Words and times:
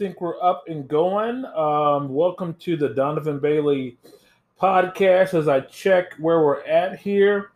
Think 0.00 0.22
we're 0.22 0.42
up 0.42 0.64
and 0.66 0.88
going. 0.88 1.44
Um, 1.44 2.08
welcome 2.08 2.54
to 2.60 2.74
the 2.74 2.88
Donovan 2.88 3.38
Bailey 3.38 3.98
podcast. 4.58 5.34
As 5.34 5.46
I 5.46 5.60
check 5.60 6.14
where 6.14 6.42
we're 6.42 6.62
at 6.62 6.98
here, 6.98 7.50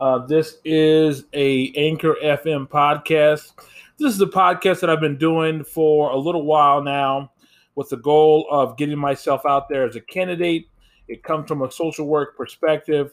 uh, 0.00 0.24
this 0.24 0.60
is 0.64 1.24
a 1.34 1.70
Anchor 1.74 2.16
FM 2.24 2.70
podcast. 2.70 3.52
This 3.98 4.14
is 4.14 4.20
a 4.22 4.26
podcast 4.26 4.80
that 4.80 4.88
I've 4.88 5.02
been 5.02 5.18
doing 5.18 5.62
for 5.62 6.10
a 6.12 6.16
little 6.16 6.46
while 6.46 6.82
now, 6.82 7.32
with 7.74 7.90
the 7.90 7.98
goal 7.98 8.46
of 8.50 8.78
getting 8.78 8.98
myself 8.98 9.44
out 9.44 9.68
there 9.68 9.86
as 9.86 9.94
a 9.94 10.00
candidate. 10.00 10.68
It 11.06 11.22
comes 11.22 11.48
from 11.48 11.60
a 11.60 11.70
social 11.70 12.06
work 12.06 12.34
perspective, 12.34 13.12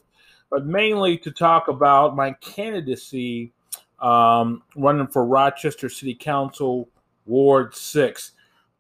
but 0.50 0.66
mainly 0.66 1.18
to 1.18 1.32
talk 1.32 1.68
about 1.68 2.16
my 2.16 2.32
candidacy 2.40 3.52
um, 4.00 4.64
running 4.78 5.08
for 5.08 5.26
Rochester 5.26 5.90
City 5.90 6.16
Council 6.16 6.88
Ward 7.26 7.76
6. 7.76 8.32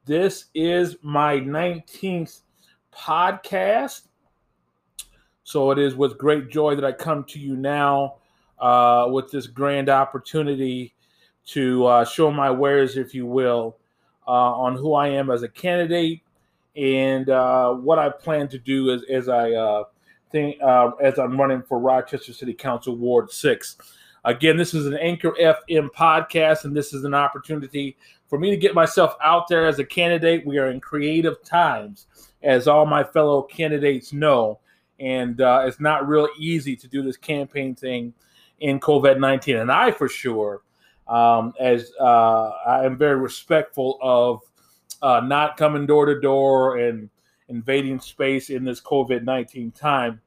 This 0.07 0.45
is 0.55 0.95
my 1.01 1.35
19th 1.35 2.39
podcast. 2.95 4.03
So 5.43 5.71
it 5.71 5.79
is 5.79 5.95
with 5.95 6.17
great 6.17 6.49
joy 6.49 6.75
that 6.75 6.85
I 6.85 6.93
come 6.93 7.25
to 7.25 7.39
you 7.39 7.57
now 7.57 8.15
uh, 8.57 9.09
with 9.11 9.29
this 9.31 9.47
grand 9.47 9.89
opportunity 9.89 10.93
to 11.47 11.85
uh, 11.85 12.05
show 12.05 12.31
my 12.31 12.49
wares, 12.49 12.95
if 12.95 13.13
you 13.13 13.25
will, 13.25 13.75
uh, 14.25 14.31
on 14.31 14.77
who 14.77 14.93
I 14.93 15.09
am 15.09 15.29
as 15.29 15.43
a 15.43 15.49
candidate 15.49 16.21
and 16.77 17.29
uh, 17.29 17.73
what 17.73 17.99
I 17.99 18.07
plan 18.09 18.47
to 18.47 18.57
do 18.57 18.93
as, 18.93 19.01
as 19.09 19.27
I 19.27 19.51
uh, 19.51 19.83
think 20.31 20.55
uh, 20.63 20.91
as 21.01 21.19
I'm 21.19 21.37
running 21.37 21.63
for 21.63 21.79
Rochester 21.79 22.31
City 22.31 22.53
Council 22.53 22.95
Ward 22.95 23.29
6. 23.29 23.75
Again, 24.27 24.57
this 24.57 24.73
is 24.73 24.85
an 24.85 24.95
Anchor 24.95 25.31
FM 25.39 25.87
podcast, 25.91 26.65
and 26.65 26.75
this 26.75 26.93
is 26.93 27.05
an 27.05 27.13
opportunity 27.13 27.95
for 28.27 28.37
me 28.37 28.49
to 28.49 28.57
get 28.57 28.75
myself 28.75 29.15
out 29.23 29.47
there 29.47 29.65
as 29.65 29.79
a 29.79 29.85
candidate. 29.85 30.45
We 30.45 30.57
are 30.57 30.69
in 30.69 30.81
creative 30.81 31.41
times, 31.43 32.07
as 32.43 32.67
all 32.67 32.85
my 32.85 33.05
fellow 33.05 33.43
candidates 33.43 34.11
know, 34.11 34.59
and 34.99 35.39
uh, 35.39 35.63
it's 35.65 35.79
not 35.79 36.09
real 36.09 36.27
easy 36.37 36.75
to 36.75 36.89
do 36.89 37.01
this 37.01 37.15
campaign 37.15 37.73
thing 37.73 38.13
in 38.59 38.81
COVID 38.81 39.17
19. 39.17 39.55
And 39.55 39.71
I, 39.71 39.91
for 39.91 40.09
sure, 40.09 40.61
um, 41.07 41.53
as 41.57 41.93
uh, 41.97 42.49
I 42.67 42.85
am 42.85 42.97
very 42.97 43.15
respectful 43.15 43.97
of 44.01 44.41
uh, 45.01 45.21
not 45.21 45.55
coming 45.55 45.85
door 45.85 46.05
to 46.05 46.19
door 46.19 46.79
and 46.79 47.09
invading 47.47 48.01
space 48.01 48.49
in 48.49 48.65
this 48.65 48.81
COVID 48.81 49.23
19 49.23 49.71
time. 49.71 50.19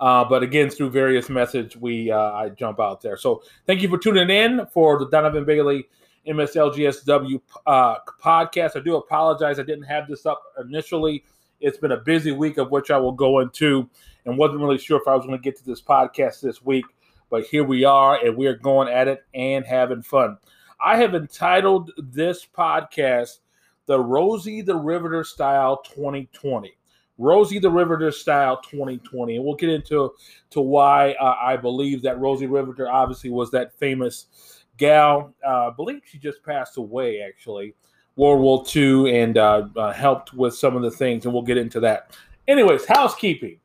Uh, 0.00 0.24
but 0.24 0.42
again, 0.42 0.70
through 0.70 0.90
various 0.90 1.28
methods, 1.28 1.76
we 1.76 2.10
uh, 2.10 2.32
I 2.32 2.48
jump 2.48 2.80
out 2.80 3.02
there. 3.02 3.18
So 3.18 3.42
thank 3.66 3.82
you 3.82 3.88
for 3.88 3.98
tuning 3.98 4.30
in 4.30 4.66
for 4.72 4.98
the 4.98 5.06
Donovan 5.08 5.44
Bailey 5.44 5.88
MSLGSW 6.26 7.40
uh, 7.66 7.96
podcast. 8.22 8.76
I 8.76 8.80
do 8.80 8.96
apologize. 8.96 9.58
I 9.58 9.62
didn't 9.62 9.84
have 9.84 10.08
this 10.08 10.24
up 10.24 10.42
initially. 10.58 11.24
It's 11.60 11.76
been 11.76 11.92
a 11.92 11.98
busy 11.98 12.32
week 12.32 12.56
of 12.56 12.70
which 12.70 12.90
I 12.90 12.96
will 12.96 13.12
go 13.12 13.40
into 13.40 13.88
and 14.24 14.38
wasn't 14.38 14.60
really 14.60 14.78
sure 14.78 14.98
if 14.98 15.06
I 15.06 15.14
was 15.14 15.26
going 15.26 15.38
to 15.38 15.42
get 15.42 15.58
to 15.58 15.66
this 15.66 15.82
podcast 15.82 16.40
this 16.40 16.64
week. 16.64 16.86
But 17.28 17.44
here 17.44 17.64
we 17.64 17.84
are, 17.84 18.16
and 18.16 18.36
we 18.36 18.46
are 18.46 18.56
going 18.56 18.88
at 18.88 19.06
it 19.06 19.24
and 19.34 19.64
having 19.64 20.02
fun. 20.02 20.38
I 20.82 20.96
have 20.96 21.14
entitled 21.14 21.92
this 21.98 22.46
podcast 22.46 23.40
the 23.86 24.00
Rosie 24.00 24.62
the 24.62 24.76
Riveter 24.76 25.24
Style 25.24 25.82
2020. 25.82 26.72
Rosie 27.20 27.58
the 27.58 27.70
Riveter 27.70 28.10
Style 28.10 28.60
2020. 28.62 29.36
And 29.36 29.44
we'll 29.44 29.54
get 29.54 29.68
into 29.68 30.14
to 30.50 30.60
why 30.60 31.12
uh, 31.12 31.36
I 31.40 31.56
believe 31.56 32.02
that 32.02 32.18
Rosie 32.18 32.46
Riveter 32.46 32.90
obviously 32.90 33.30
was 33.30 33.50
that 33.50 33.78
famous 33.78 34.64
gal. 34.78 35.34
Uh, 35.46 35.68
I 35.68 35.70
believe 35.70 36.00
she 36.04 36.18
just 36.18 36.42
passed 36.42 36.78
away, 36.78 37.20
actually, 37.20 37.74
World 38.16 38.40
War 38.40 38.64
II, 38.74 39.20
and 39.20 39.36
uh, 39.36 39.68
uh, 39.76 39.92
helped 39.92 40.32
with 40.32 40.54
some 40.54 40.74
of 40.76 40.82
the 40.82 40.90
things, 40.90 41.26
and 41.26 41.34
we'll 41.34 41.42
get 41.42 41.58
into 41.58 41.78
that. 41.80 42.16
Anyways, 42.48 42.86
housekeeping. 42.86 43.60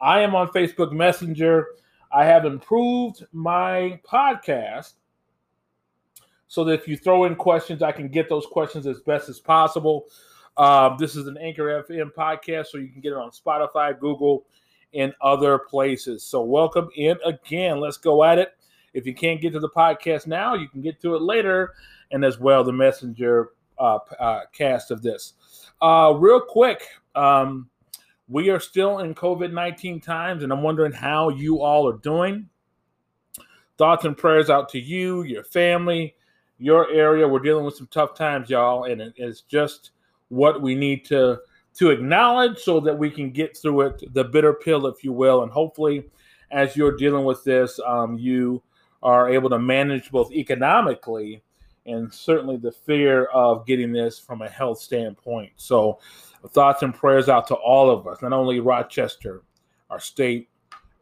I 0.00 0.20
am 0.20 0.34
on 0.34 0.48
Facebook 0.48 0.90
Messenger. 0.90 1.68
I 2.10 2.24
have 2.24 2.46
improved 2.46 3.24
my 3.32 4.00
podcast 4.10 4.94
so 6.46 6.64
that 6.64 6.72
if 6.72 6.88
you 6.88 6.96
throw 6.96 7.24
in 7.24 7.34
questions, 7.34 7.82
I 7.82 7.92
can 7.92 8.08
get 8.08 8.28
those 8.28 8.46
questions 8.46 8.86
as 8.86 9.00
best 9.00 9.28
as 9.28 9.40
possible. 9.40 10.06
Um, 10.56 10.96
this 10.98 11.16
is 11.16 11.26
an 11.26 11.36
Anchor 11.36 11.82
FM 11.82 12.12
podcast, 12.12 12.66
so 12.66 12.78
you 12.78 12.88
can 12.88 13.00
get 13.00 13.12
it 13.12 13.18
on 13.18 13.30
Spotify, 13.30 13.98
Google, 13.98 14.46
and 14.92 15.12
other 15.20 15.58
places. 15.58 16.22
So, 16.22 16.42
welcome 16.42 16.88
in 16.94 17.16
again. 17.24 17.80
Let's 17.80 17.96
go 17.96 18.22
at 18.22 18.38
it. 18.38 18.56
If 18.92 19.04
you 19.04 19.14
can't 19.14 19.40
get 19.40 19.52
to 19.54 19.60
the 19.60 19.68
podcast 19.68 20.28
now, 20.28 20.54
you 20.54 20.68
can 20.68 20.80
get 20.80 21.00
to 21.02 21.16
it 21.16 21.22
later, 21.22 21.74
and 22.12 22.24
as 22.24 22.38
well 22.38 22.62
the 22.62 22.72
messenger 22.72 23.50
uh, 23.78 23.98
uh, 24.20 24.42
cast 24.52 24.92
of 24.92 25.02
this. 25.02 25.32
Uh, 25.82 26.14
real 26.16 26.40
quick, 26.40 26.86
um, 27.16 27.68
we 28.28 28.50
are 28.50 28.60
still 28.60 29.00
in 29.00 29.12
COVID 29.12 29.52
19 29.52 30.00
times, 30.00 30.44
and 30.44 30.52
I'm 30.52 30.62
wondering 30.62 30.92
how 30.92 31.30
you 31.30 31.62
all 31.62 31.88
are 31.88 31.98
doing. 31.98 32.48
Thoughts 33.76 34.04
and 34.04 34.16
prayers 34.16 34.50
out 34.50 34.68
to 34.68 34.78
you, 34.78 35.24
your 35.24 35.42
family, 35.42 36.14
your 36.58 36.88
area. 36.92 37.26
We're 37.26 37.40
dealing 37.40 37.64
with 37.64 37.74
some 37.74 37.88
tough 37.90 38.14
times, 38.14 38.48
y'all, 38.48 38.84
and 38.84 39.12
it's 39.16 39.40
just 39.40 39.90
what 40.34 40.60
we 40.60 40.74
need 40.74 41.04
to 41.06 41.40
to 41.74 41.90
acknowledge 41.90 42.58
so 42.58 42.78
that 42.80 42.96
we 42.96 43.10
can 43.10 43.30
get 43.30 43.56
through 43.56 43.80
it, 43.82 44.14
the 44.14 44.22
bitter 44.22 44.54
pill, 44.54 44.86
if 44.86 45.02
you 45.02 45.12
will, 45.12 45.42
and 45.42 45.50
hopefully, 45.50 46.08
as 46.50 46.76
you're 46.76 46.96
dealing 46.96 47.24
with 47.24 47.42
this, 47.42 47.80
um, 47.84 48.16
you 48.16 48.62
are 49.02 49.28
able 49.28 49.50
to 49.50 49.58
manage 49.58 50.10
both 50.10 50.30
economically 50.32 51.42
and 51.86 52.12
certainly 52.12 52.56
the 52.56 52.72
fear 52.72 53.24
of 53.26 53.66
getting 53.66 53.92
this 53.92 54.18
from 54.18 54.40
a 54.40 54.48
health 54.48 54.78
standpoint. 54.78 55.52
So, 55.56 55.98
thoughts 56.50 56.82
and 56.82 56.94
prayers 56.94 57.28
out 57.28 57.46
to 57.48 57.54
all 57.54 57.90
of 57.90 58.06
us, 58.06 58.22
not 58.22 58.32
only 58.32 58.60
Rochester, 58.60 59.42
our 59.90 60.00
state, 60.00 60.48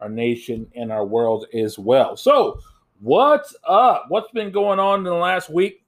our 0.00 0.08
nation, 0.08 0.66
and 0.74 0.90
our 0.90 1.04
world 1.04 1.46
as 1.54 1.78
well. 1.78 2.16
So, 2.16 2.58
what's 3.00 3.54
up? 3.68 4.06
What's 4.08 4.30
been 4.32 4.50
going 4.50 4.80
on 4.80 5.00
in 5.00 5.04
the 5.04 5.14
last 5.14 5.50
week? 5.50 5.84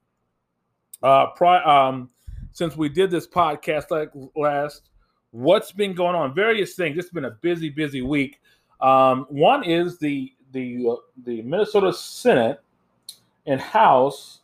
Uh, 1.03 1.27
pri- 1.37 1.65
um, 1.65 2.11
since 2.55 2.77
we 2.77 2.89
did 2.89 3.11
this 3.11 3.27
podcast 3.27 3.91
like 3.91 4.11
last, 4.37 4.89
what's 5.33 5.73
been 5.73 5.93
going 5.93 6.15
on? 6.15 6.35
Various 6.35 6.75
things. 6.75 6.97
It's 6.97 7.11
been 7.11 7.27
a 7.27 7.33
busy, 7.33 7.69
busy 7.69 8.01
week. 8.01 8.41
Um, 8.81 9.27
one 9.29 9.65
is 9.65 9.99
the 9.99 10.33
the 10.53 10.87
uh, 10.89 10.97
the 11.25 11.43
Minnesota 11.43 11.93
Senate 11.93 12.61
and 13.47 13.61
House 13.61 14.41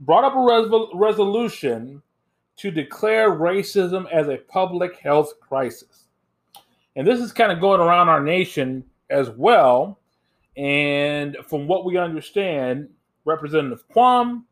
brought 0.00 0.24
up 0.24 0.36
a 0.36 0.40
res- 0.40 0.88
resolution 0.94 2.00
to 2.56 2.70
declare 2.70 3.30
racism 3.32 4.10
as 4.12 4.28
a 4.28 4.36
public 4.36 4.96
health 4.98 5.32
crisis. 5.40 6.04
And 6.94 7.06
this 7.06 7.20
is 7.20 7.32
kind 7.32 7.50
of 7.50 7.60
going 7.60 7.80
around 7.80 8.08
our 8.08 8.22
nation 8.22 8.84
as 9.10 9.28
well. 9.30 9.98
And 10.56 11.36
from 11.48 11.66
what 11.66 11.84
we 11.84 11.96
understand, 11.96 12.88
Representative 13.24 13.86
Quam 13.88 14.46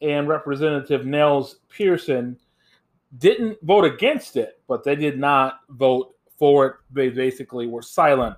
and 0.00 0.28
Representative 0.28 1.06
Nels 1.06 1.56
Pierson 1.68 2.38
didn't 3.18 3.58
vote 3.62 3.84
against 3.84 4.36
it, 4.36 4.60
but 4.68 4.84
they 4.84 4.94
did 4.94 5.18
not 5.18 5.60
vote 5.70 6.14
for 6.38 6.66
it. 6.66 6.74
They 6.90 7.08
basically 7.10 7.66
were 7.66 7.82
silent 7.82 8.36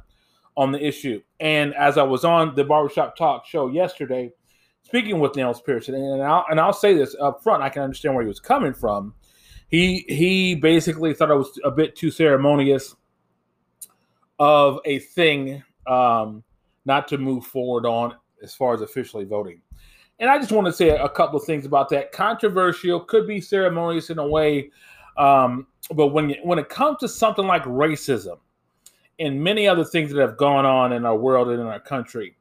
on 0.57 0.73
the 0.73 0.85
issue. 0.85 1.23
And 1.41 1.75
as 1.75 1.99
I 1.99 2.03
was 2.03 2.25
on 2.25 2.55
the 2.55 2.65
Barbershop 2.65 3.17
Talk 3.17 3.47
show 3.47 3.69
yesterday, 3.69 4.31
speaking 4.83 5.21
with 5.21 5.37
Nels 5.37 5.61
Pierson, 5.63 5.95
and 5.95 6.23
I'll, 6.23 6.45
and 6.51 6.61
I'll 6.61 6.73
say 6.73 6.95
this 6.95 7.17
up 7.21 7.43
front, 7.43 7.63
I 7.63 7.69
can 7.69 7.83
understand 7.83 8.15
where 8.15 8.25
he 8.25 8.29
was 8.29 8.41
coming 8.41 8.75
from. 8.75 9.15
He 9.69 10.05
he 10.09 10.55
basically 10.55 11.15
thought 11.15 11.31
it 11.31 11.35
was 11.35 11.59
a 11.65 11.71
bit 11.71 11.97
too 11.97 12.11
ceremonious 12.11 12.95
of 14.39 14.81
a 14.85 14.99
thing 14.99 15.63
um, 15.87 16.45
not 16.85 17.09
to 17.09 17.17
move 17.17 17.47
forward 17.47 17.87
on 17.87 18.15
as 18.43 18.55
far 18.55 18.75
as 18.75 18.83
officially 18.83 19.25
voting. 19.25 19.63
And 20.19 20.31
I 20.31 20.39
just 20.39 20.53
want 20.53 20.67
to 20.67 20.73
say 20.73 20.91
a 20.91 21.09
couple 21.09 21.39
of 21.39 21.45
things 21.45 21.67
about 21.67 21.89
that. 21.91 22.13
Controversial 22.13 23.01
could 23.01 23.27
be 23.27 23.41
ceremonious 23.41 24.11
in 24.11 24.19
a 24.19 24.27
way, 24.27 24.71
um, 25.17 25.67
but 25.95 26.09
when 26.09 26.31
you, 26.31 26.37
when 26.45 26.59
it 26.59 26.69
comes 26.69 26.99
to 26.99 27.09
something 27.09 27.47
like 27.47 27.65
racism, 27.65 28.39
and 29.19 29.43
many 29.43 29.69
other 29.69 29.85
things 29.85 30.13
that 30.13 30.21
have 30.21 30.37
gone 30.37 30.67
on 30.67 30.93
in 30.93 31.05
our 31.05 31.17
world 31.17 31.49
and 31.49 31.61
in 31.61 31.67
our 31.67 31.81
country. 31.81 32.37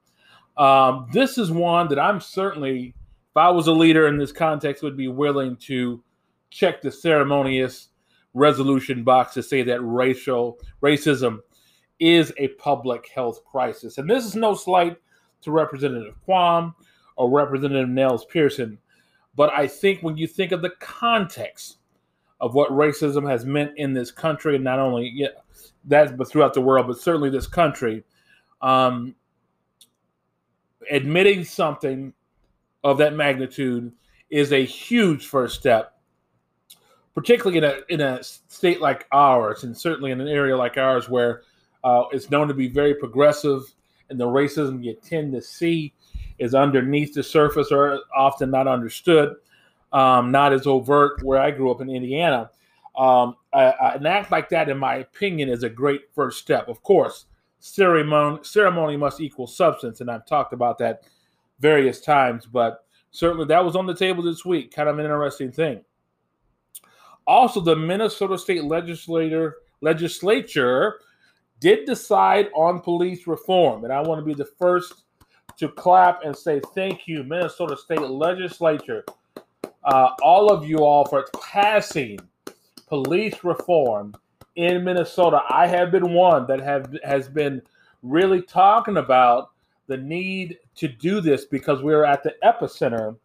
Um, 0.58 1.08
this 1.14 1.38
is 1.38 1.52
one 1.52 1.88
that 1.90 2.00
I'm 2.00 2.20
certainly, 2.20 2.96
if 3.30 3.38
I 3.38 3.50
was 3.50 3.68
a 3.68 3.72
leader 3.72 4.08
in 4.08 4.18
this 4.18 4.32
context, 4.32 4.84
would 4.84 4.98
be 4.98 5.08
willing 5.08 5.56
to 5.58 6.04
check 6.50 6.82
the 6.82 6.92
ceremonious 6.92 7.90
resolution 8.34 9.04
box 9.04 9.34
to 9.34 9.44
say 9.44 9.62
that 9.64 9.82
racial 9.82 10.60
racism 10.82 11.40
is 12.00 12.34
a 12.38 12.50
public 12.50 13.08
health 13.14 13.44
crisis. 13.46 13.98
And 13.98 14.10
this 14.10 14.26
is 14.26 14.36
no 14.36 14.56
slight 14.56 14.98
to 15.42 15.52
Representative 15.52 16.16
Quam 16.24 16.74
or 17.22 17.30
Representative 17.30 17.88
Nels 17.88 18.26
Pierson, 18.26 18.80
but 19.36 19.54
I 19.54 19.68
think 19.68 20.02
when 20.02 20.18
you 20.18 20.26
think 20.26 20.52
of 20.52 20.64
the 20.64 20.72
context 20.80 21.78
of 22.40 22.56
what 22.56 22.72
racism 22.72 23.30
has 23.30 23.46
meant 23.46 23.78
in 23.78 23.94
this 23.94 24.10
country, 24.10 24.56
and 24.56 24.64
not 24.64 24.80
only 24.80 25.12
yeah, 25.14 25.28
that, 25.86 26.18
but 26.18 26.28
throughout 26.28 26.56
the 26.56 26.62
world, 26.62 26.88
but 26.88 26.98
certainly 26.98 27.30
this 27.30 27.46
country, 27.46 28.04
um, 28.64 29.14
admitting 30.90 31.44
something 31.44 32.12
of 32.84 32.98
that 32.98 33.14
magnitude 33.14 33.92
is 34.32 34.52
a 34.52 34.66
huge 34.66 35.28
first 35.28 35.60
step, 35.60 36.00
particularly 37.14 37.60
in 37.60 37.64
a 37.64 37.76
in 37.90 38.02
a 38.02 38.24
state 38.24 38.82
like 38.82 39.06
ours, 39.12 39.64
and 39.64 39.78
certainly 39.78 40.10
in 40.10 40.20
an 40.20 40.28
area 40.28 40.58
like 40.58 40.78
ours 40.78 41.08
where 41.08 41.44
uh, 41.84 42.06
it's 42.12 42.32
known 42.32 42.48
to 42.48 42.56
be 42.56 42.68
very 42.68 42.96
progressive, 42.96 43.62
and 44.10 44.20
the 44.20 44.26
racism 44.26 44.84
you 44.84 44.96
tend 44.96 45.32
to 45.34 45.42
see 45.42 45.94
is 46.42 46.56
underneath 46.56 47.14
the 47.14 47.24
surface 47.24 47.72
or 47.72 48.00
often 48.16 48.50
not 48.50 48.68
understood, 48.68 49.36
um, 49.94 50.32
not 50.32 50.52
as 50.52 50.66
overt. 50.66 51.24
Where 51.24 51.40
I 51.40 51.52
grew 51.52 51.72
up 51.72 51.82
in 51.82 51.90
Indiana, 51.90 52.50
um, 52.98 53.36
an 53.54 54.06
act 54.06 54.32
like 54.32 54.50
that, 54.50 54.68
in 54.68 54.78
my 54.78 54.96
opinion, 54.96 55.50
is 55.50 55.64
a 55.64 55.70
great 55.70 56.02
first 56.14 56.40
step. 56.40 56.68
Of 56.68 56.82
course, 56.84 57.26
ceremony 57.60 58.40
ceremony 58.44 58.98
must 58.98 59.22
equal 59.22 59.48
substance, 59.48 60.02
and 60.02 60.10
I've 60.10 60.26
talked 60.26 60.52
about 60.52 60.80
that 60.80 61.04
various 61.60 62.02
times, 62.02 62.48
but 62.48 62.86
certainly 63.12 63.46
that 63.46 63.64
was 63.64 63.76
on 63.76 63.86
the 63.86 63.94
table 63.94 64.24
this 64.24 64.44
week. 64.44 64.74
Kind 64.74 64.90
of 64.90 64.98
an 64.98 65.06
interesting 65.06 65.52
thing. 65.52 65.82
Also, 67.28 67.62
the 67.62 67.76
Minnesota 67.76 68.38
State 68.38 68.64
Legislator 68.64 69.58
legislature 69.82 71.00
did 71.60 71.86
decide 71.86 72.50
on 72.56 72.82
police 72.82 73.28
reform, 73.28 73.84
and 73.84 73.94
I 73.94 74.02
want 74.02 74.20
to 74.20 74.26
be 74.26 74.34
the 74.34 74.50
first 74.58 75.04
to 75.62 75.70
clap 75.70 76.26
and 76.26 76.36
say 76.36 76.60
thank 76.74 77.08
you, 77.08 77.24
Minnesota 77.24 77.78
State 77.78 78.02
Legislature, 78.02 79.06
uh, 79.84 80.10
all 80.24 80.52
of 80.52 80.68
you 80.68 80.80
all 80.80 81.06
for 81.06 81.28
passing 81.40 82.20
police 82.88 83.44
reform 83.44 84.16
in 84.56 84.84
Minnesota. 84.84 85.42
I 85.52 85.68
have 85.68 85.92
been 85.92 86.14
one 86.14 86.48
that 86.48 86.62
have 86.62 86.98
has 87.04 87.30
been 87.30 87.62
really 88.02 88.42
talking 88.42 88.98
about 88.98 89.52
the 89.86 89.98
need 89.98 90.58
to 90.78 90.88
do 90.88 91.22
this 91.22 91.46
because 91.46 91.84
we're 91.84 92.06
at 92.06 92.24
the 92.24 92.34
epicenter 92.44 93.16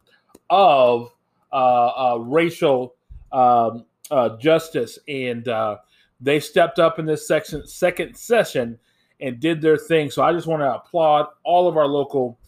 of 0.51 1.11
uh, 1.51 1.87
uh, 1.87 2.17
racial 2.19 2.93
um, 3.31 3.83
uh, 4.11 4.37
justice, 4.37 4.99
and 5.07 5.47
uh, 5.47 5.77
they 6.21 6.39
stepped 6.39 6.77
up 6.77 6.99
in 6.99 7.05
this 7.07 7.27
section, 7.27 7.65
second 7.67 8.15
session 8.15 8.77
and 9.19 9.39
did 9.39 9.61
their 9.61 9.77
thing. 9.77 10.11
So 10.11 10.23
I 10.23 10.31
just 10.31 10.47
want 10.47 10.61
to 10.61 10.73
applaud 10.73 11.27
all 11.43 11.67
of 11.67 11.77
our 11.77 11.87
local 11.87 12.39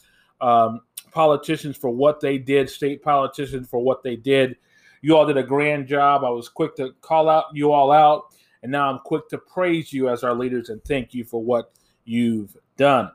um, 0.41 0.81
politicians 1.11 1.75
for 1.75 1.89
what 1.89 2.19
they 2.19 2.38
did, 2.38 2.69
state 2.69 3.01
politicians 3.01 3.67
for 3.67 3.79
what 3.79 4.03
they 4.03 4.15
did. 4.15 4.55
You 5.01 5.17
all 5.17 5.25
did 5.25 5.38
a 5.38 5.43
grand 5.43 5.88
job. 5.88 6.23
I 6.23 6.29
was 6.29 6.49
quick 6.49 6.75
to 6.75 6.91
call 7.01 7.29
out 7.29 7.45
you 7.53 7.71
all 7.71 7.91
out, 7.91 8.35
and 8.63 8.71
now 8.71 8.91
I'm 8.91 8.99
quick 8.99 9.29
to 9.29 9.38
praise 9.38 9.93
you 9.93 10.09
as 10.09 10.23
our 10.23 10.33
leaders 10.33 10.69
and 10.69 10.83
thank 10.83 11.13
you 11.13 11.23
for 11.23 11.41
what 11.41 11.71
you've 12.05 12.55
done 12.77 13.11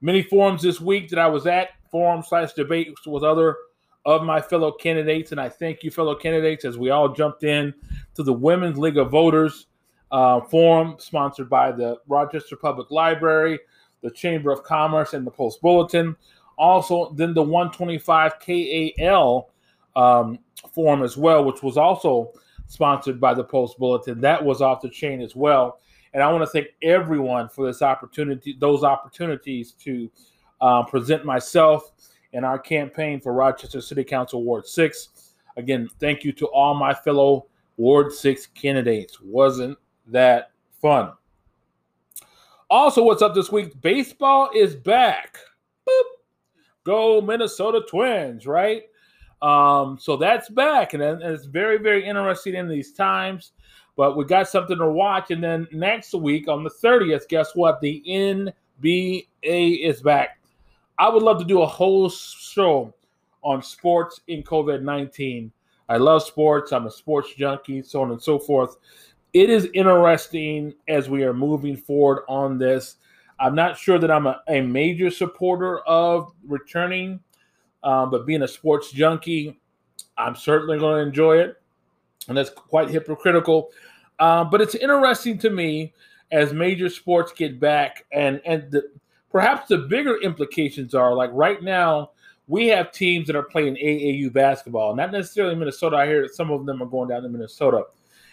many 0.00 0.22
forums 0.22 0.62
this 0.62 0.80
week 0.80 1.08
that 1.10 1.18
I 1.18 1.26
was 1.26 1.46
at, 1.46 1.70
forum 1.90 2.22
slash 2.22 2.52
debates 2.52 3.06
with 3.06 3.22
other 3.22 3.56
of 4.04 4.22
my 4.22 4.40
fellow 4.40 4.72
candidates. 4.72 5.32
And 5.32 5.40
I 5.40 5.48
thank 5.48 5.82
you, 5.82 5.90
fellow 5.90 6.14
candidates, 6.14 6.64
as 6.64 6.78
we 6.78 6.90
all 6.90 7.08
jumped 7.08 7.44
in 7.44 7.74
to 8.14 8.22
the 8.22 8.32
Women's 8.32 8.78
League 8.78 8.98
of 8.98 9.10
Voters 9.10 9.66
uh, 10.10 10.40
forum 10.40 10.96
sponsored 10.98 11.48
by 11.48 11.72
the 11.72 11.98
Rochester 12.06 12.56
Public 12.56 12.90
Library, 12.90 13.58
the 14.02 14.10
Chamber 14.10 14.50
of 14.50 14.62
Commerce, 14.62 15.14
and 15.14 15.26
the 15.26 15.30
Post 15.30 15.60
Bulletin. 15.60 16.16
Also, 16.58 17.12
then 17.14 17.34
the 17.34 17.42
125 17.42 18.38
KAL 18.40 19.50
um, 19.94 20.38
forum 20.72 21.02
as 21.02 21.16
well, 21.16 21.44
which 21.44 21.62
was 21.62 21.76
also 21.76 22.32
sponsored 22.66 23.20
by 23.20 23.34
the 23.34 23.44
Post 23.44 23.78
Bulletin. 23.78 24.20
That 24.20 24.44
was 24.44 24.62
off 24.62 24.80
the 24.80 24.88
chain 24.88 25.20
as 25.20 25.36
well. 25.36 25.80
And 26.14 26.22
I 26.22 26.32
want 26.32 26.42
to 26.42 26.46
thank 26.46 26.68
everyone 26.82 27.48
for 27.48 27.66
this 27.66 27.82
opportunity, 27.82 28.56
those 28.58 28.84
opportunities 28.84 29.72
to 29.72 30.10
uh, 30.60 30.82
present 30.84 31.24
myself 31.24 31.92
and 32.32 32.44
our 32.44 32.58
campaign 32.58 33.20
for 33.20 33.32
Rochester 33.32 33.80
City 33.80 34.04
Council 34.04 34.42
Ward 34.42 34.66
6. 34.66 35.34
Again, 35.56 35.88
thank 36.00 36.24
you 36.24 36.32
to 36.32 36.46
all 36.46 36.74
my 36.74 36.94
fellow 36.94 37.46
Ward 37.76 38.12
6 38.12 38.46
candidates. 38.48 39.20
Wasn't 39.20 39.76
that 40.08 40.50
fun? 40.80 41.12
Also, 42.68 43.02
what's 43.02 43.22
up 43.22 43.34
this 43.34 43.52
week? 43.52 43.80
Baseball 43.80 44.50
is 44.54 44.74
back. 44.74 45.38
Boop. 45.88 46.02
Go 46.84 47.20
Minnesota 47.20 47.82
Twins, 47.88 48.46
right? 48.46 48.84
Um, 49.42 49.98
so 50.00 50.16
that's 50.16 50.48
back, 50.48 50.94
and 50.94 51.02
it's 51.02 51.44
very, 51.44 51.78
very 51.78 52.04
interesting 52.04 52.54
in 52.54 52.68
these 52.68 52.92
times. 52.92 53.52
But 53.96 54.16
we 54.16 54.24
got 54.24 54.48
something 54.48 54.78
to 54.78 54.90
watch. 54.90 55.30
And 55.30 55.42
then 55.42 55.66
next 55.72 56.12
week 56.14 56.48
on 56.48 56.64
the 56.64 56.70
30th, 56.70 57.28
guess 57.28 57.54
what? 57.54 57.80
The 57.80 58.02
NBA 58.06 59.24
is 59.42 60.02
back. 60.02 60.38
I 60.98 61.08
would 61.08 61.22
love 61.22 61.38
to 61.38 61.44
do 61.44 61.62
a 61.62 61.66
whole 61.66 62.08
show 62.10 62.94
on 63.42 63.62
sports 63.62 64.20
in 64.28 64.42
COVID 64.42 64.82
19. 64.82 65.50
I 65.88 65.96
love 65.98 66.22
sports. 66.24 66.72
I'm 66.72 66.86
a 66.86 66.90
sports 66.90 67.32
junkie, 67.34 67.82
so 67.82 68.02
on 68.02 68.10
and 68.10 68.20
so 68.20 68.38
forth. 68.38 68.76
It 69.36 69.50
is 69.50 69.68
interesting 69.74 70.74
as 70.88 71.08
we 71.08 71.22
are 71.24 71.34
moving 71.34 71.76
forward 71.76 72.24
on 72.28 72.58
this. 72.58 72.96
I'm 73.38 73.54
not 73.54 73.76
sure 73.76 73.98
that 73.98 74.10
I'm 74.10 74.26
a, 74.26 74.40
a 74.48 74.60
major 74.62 75.10
supporter 75.10 75.80
of 75.80 76.32
returning, 76.46 77.20
um, 77.82 78.10
but 78.10 78.26
being 78.26 78.42
a 78.42 78.48
sports 78.48 78.90
junkie, 78.90 79.60
I'm 80.16 80.36
certainly 80.36 80.78
going 80.78 81.02
to 81.02 81.08
enjoy 81.08 81.38
it. 81.38 81.56
And 82.28 82.36
that's 82.36 82.50
quite 82.50 82.88
hypocritical 82.88 83.70
uh, 84.18 84.44
but 84.44 84.60
it's 84.60 84.74
interesting 84.74 85.38
to 85.38 85.50
me 85.50 85.92
as 86.32 86.52
major 86.52 86.88
sports 86.88 87.32
get 87.32 87.60
back, 87.60 88.04
and 88.12 88.40
and 88.44 88.70
the, 88.70 88.82
perhaps 89.30 89.68
the 89.68 89.78
bigger 89.78 90.20
implications 90.22 90.94
are 90.94 91.14
like 91.14 91.30
right 91.32 91.62
now 91.62 92.10
we 92.48 92.68
have 92.68 92.92
teams 92.92 93.26
that 93.26 93.36
are 93.36 93.42
playing 93.42 93.74
AAU 93.74 94.32
basketball, 94.32 94.94
not 94.94 95.12
necessarily 95.12 95.54
Minnesota. 95.54 95.96
I 95.96 96.06
hear 96.06 96.22
that 96.22 96.34
some 96.34 96.50
of 96.50 96.64
them 96.64 96.82
are 96.82 96.86
going 96.86 97.08
down 97.08 97.22
to 97.22 97.28
Minnesota, 97.28 97.82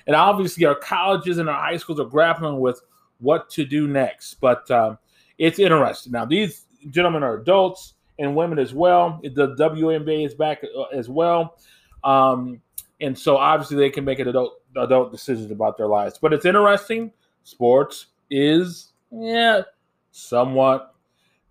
and 0.07 0.15
obviously 0.15 0.65
our 0.65 0.75
colleges 0.75 1.37
and 1.37 1.49
our 1.49 1.59
high 1.59 1.77
schools 1.77 1.99
are 1.99 2.05
grappling 2.05 2.59
with 2.59 2.81
what 3.19 3.49
to 3.51 3.65
do 3.65 3.87
next. 3.87 4.35
But 4.35 4.69
um, 4.71 4.97
it's 5.37 5.59
interesting. 5.59 6.11
Now 6.11 6.25
these 6.25 6.65
gentlemen 6.89 7.23
are 7.23 7.35
adults 7.35 7.93
and 8.19 8.35
women 8.35 8.59
as 8.59 8.73
well. 8.73 9.19
The 9.23 9.55
WNBA 9.55 10.25
is 10.25 10.33
back 10.33 10.63
uh, 10.63 10.83
as 10.83 11.09
well. 11.09 11.57
Um, 12.03 12.61
and 13.01 13.17
so 13.17 13.37
obviously 13.37 13.77
they 13.77 13.89
can 13.89 14.05
make 14.05 14.19
an 14.19 14.27
adult 14.27 14.61
adult 14.77 15.11
decisions 15.11 15.51
about 15.51 15.77
their 15.77 15.87
lives. 15.87 16.17
But 16.17 16.33
it's 16.33 16.45
interesting. 16.45 17.11
Sports 17.43 18.07
is 18.29 18.93
yeah 19.11 19.63
somewhat 20.11 20.93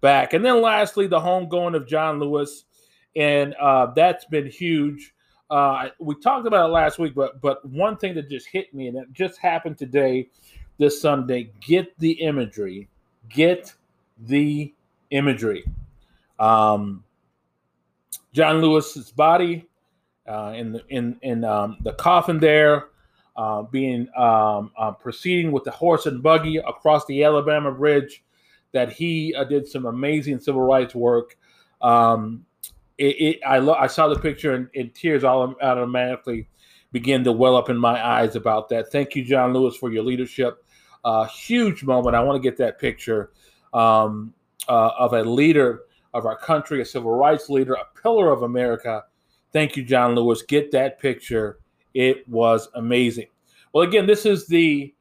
back. 0.01 0.35
And 0.35 0.45
then 0.45 0.63
lastly, 0.63 1.07
the 1.07 1.21
homegoing 1.21 1.75
of 1.75 1.87
John 1.87 2.19
Lewis, 2.19 2.65
and 3.17 3.55
uh, 3.55 3.87
that's 3.95 4.25
been 4.27 4.47
huge. 4.47 5.15
Uh, 5.53 5.91
we 5.99 6.15
talked 6.15 6.47
about 6.47 6.71
it 6.71 6.73
last 6.73 6.99
week, 6.99 7.15
but 7.15 7.39
but 7.43 7.63
one 7.69 7.99
thing 7.99 8.15
that 8.15 8.31
just 8.31 8.47
hit 8.47 8.73
me, 8.73 8.89
and 8.89 8.97
it 8.97 9.13
just 9.13 9.39
happened 9.39 9.77
today, 9.77 10.31
this 10.79 10.99
Sunday. 10.99 11.53
Get 11.61 11.93
the 11.99 12.13
imagery. 12.13 12.89
Get 13.29 13.75
the 14.19 14.73
imagery. 15.11 15.63
Um, 16.39 17.05
John 18.33 18.63
Lewis's 18.63 19.11
body 19.11 19.69
uh, 20.27 20.55
in 20.57 20.73
the 20.73 20.83
in 20.89 21.19
in 21.21 21.45
um, 21.45 21.77
the 21.83 21.93
coffin 21.93 22.41
there, 22.41 22.87
uh, 23.37 23.61
being 23.61 24.09
um, 24.17 24.73
uh, 24.79 24.93
proceeding 24.93 25.53
with 25.53 25.65
the 25.65 25.71
horse 25.71 26.07
and 26.07 26.23
buggy 26.23 26.57
across 26.57 27.05
the 27.05 27.25
Alabama 27.25 27.73
Bridge. 27.73 28.25
That 28.73 28.91
he 28.91 29.35
uh, 29.35 29.45
did 29.45 29.69
some 29.69 29.85
amazing 29.85 30.41
civil 30.41 30.63
rights 30.63 30.95
work. 30.95 31.37
Um, 31.83 32.47
it, 32.99 33.05
it, 33.05 33.41
I 33.47 33.59
lo- 33.59 33.75
I 33.75 33.87
saw 33.87 34.09
the 34.09 34.19
picture 34.19 34.55
and, 34.55 34.69
and 34.75 34.95
tears 34.95 35.25
all 35.25 35.55
automatically 35.63 36.49
begin 36.93 37.25
to 37.25 37.33
well 37.33 37.57
up 37.57 37.71
in 37.71 37.77
my 37.79 38.05
eyes 38.05 38.37
about 38.37 38.69
that. 38.69 38.93
Thank 38.93 39.17
you, 39.17 39.25
John 39.25 39.53
Lewis, 39.53 39.77
for 39.77 39.93
your 39.93 40.03
leadership. 40.03 40.65
A 41.05 41.27
huge 41.27 41.83
moment. 41.85 42.15
I 42.15 42.21
want 42.21 42.41
to 42.43 42.49
get 42.49 42.59
that 42.59 42.79
picture 42.79 43.33
um, 43.73 44.35
uh, 44.69 44.91
of 44.99 45.15
a 45.15 45.23
leader 45.23 45.81
of 46.15 46.27
our 46.27 46.37
country, 46.37 46.81
a 46.81 46.85
civil 46.85 47.13
rights 47.13 47.49
leader, 47.49 47.75
a 47.75 48.01
pillar 48.01 48.31
of 48.31 48.43
America 48.43 49.05
Thank 49.53 49.77
you, 49.77 49.85
John 49.85 50.15
Lewis. 50.15 50.43
Get 50.43 50.71
that 50.73 50.99
picture. 50.99 51.59
It 51.95 52.27
was 52.27 52.69
amazing. 52.75 53.27
Well, 53.73 53.87
again, 53.87 54.07
this 54.07 54.25
is 54.25 54.47
the 54.47 54.95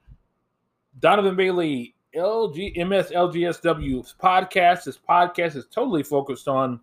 Donovan 0.99 1.35
Bailey 1.35 1.95
LG 2.15 2.75
MS 2.87 3.11
LGSW 3.11 4.13
podcast. 4.21 4.83
This 4.83 4.97
podcast 4.97 5.55
is 5.55 5.65
totally 5.71 6.03
focused 6.03 6.47
on 6.47 6.81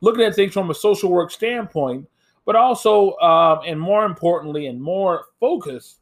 looking 0.00 0.24
at 0.24 0.34
things 0.34 0.52
from 0.52 0.70
a 0.70 0.74
social 0.74 1.10
work 1.10 1.30
standpoint, 1.30 2.08
but 2.44 2.54
also, 2.54 3.10
uh, 3.12 3.60
and 3.66 3.80
more 3.80 4.04
importantly, 4.04 4.66
and 4.66 4.80
more 4.80 5.26
focused, 5.40 5.98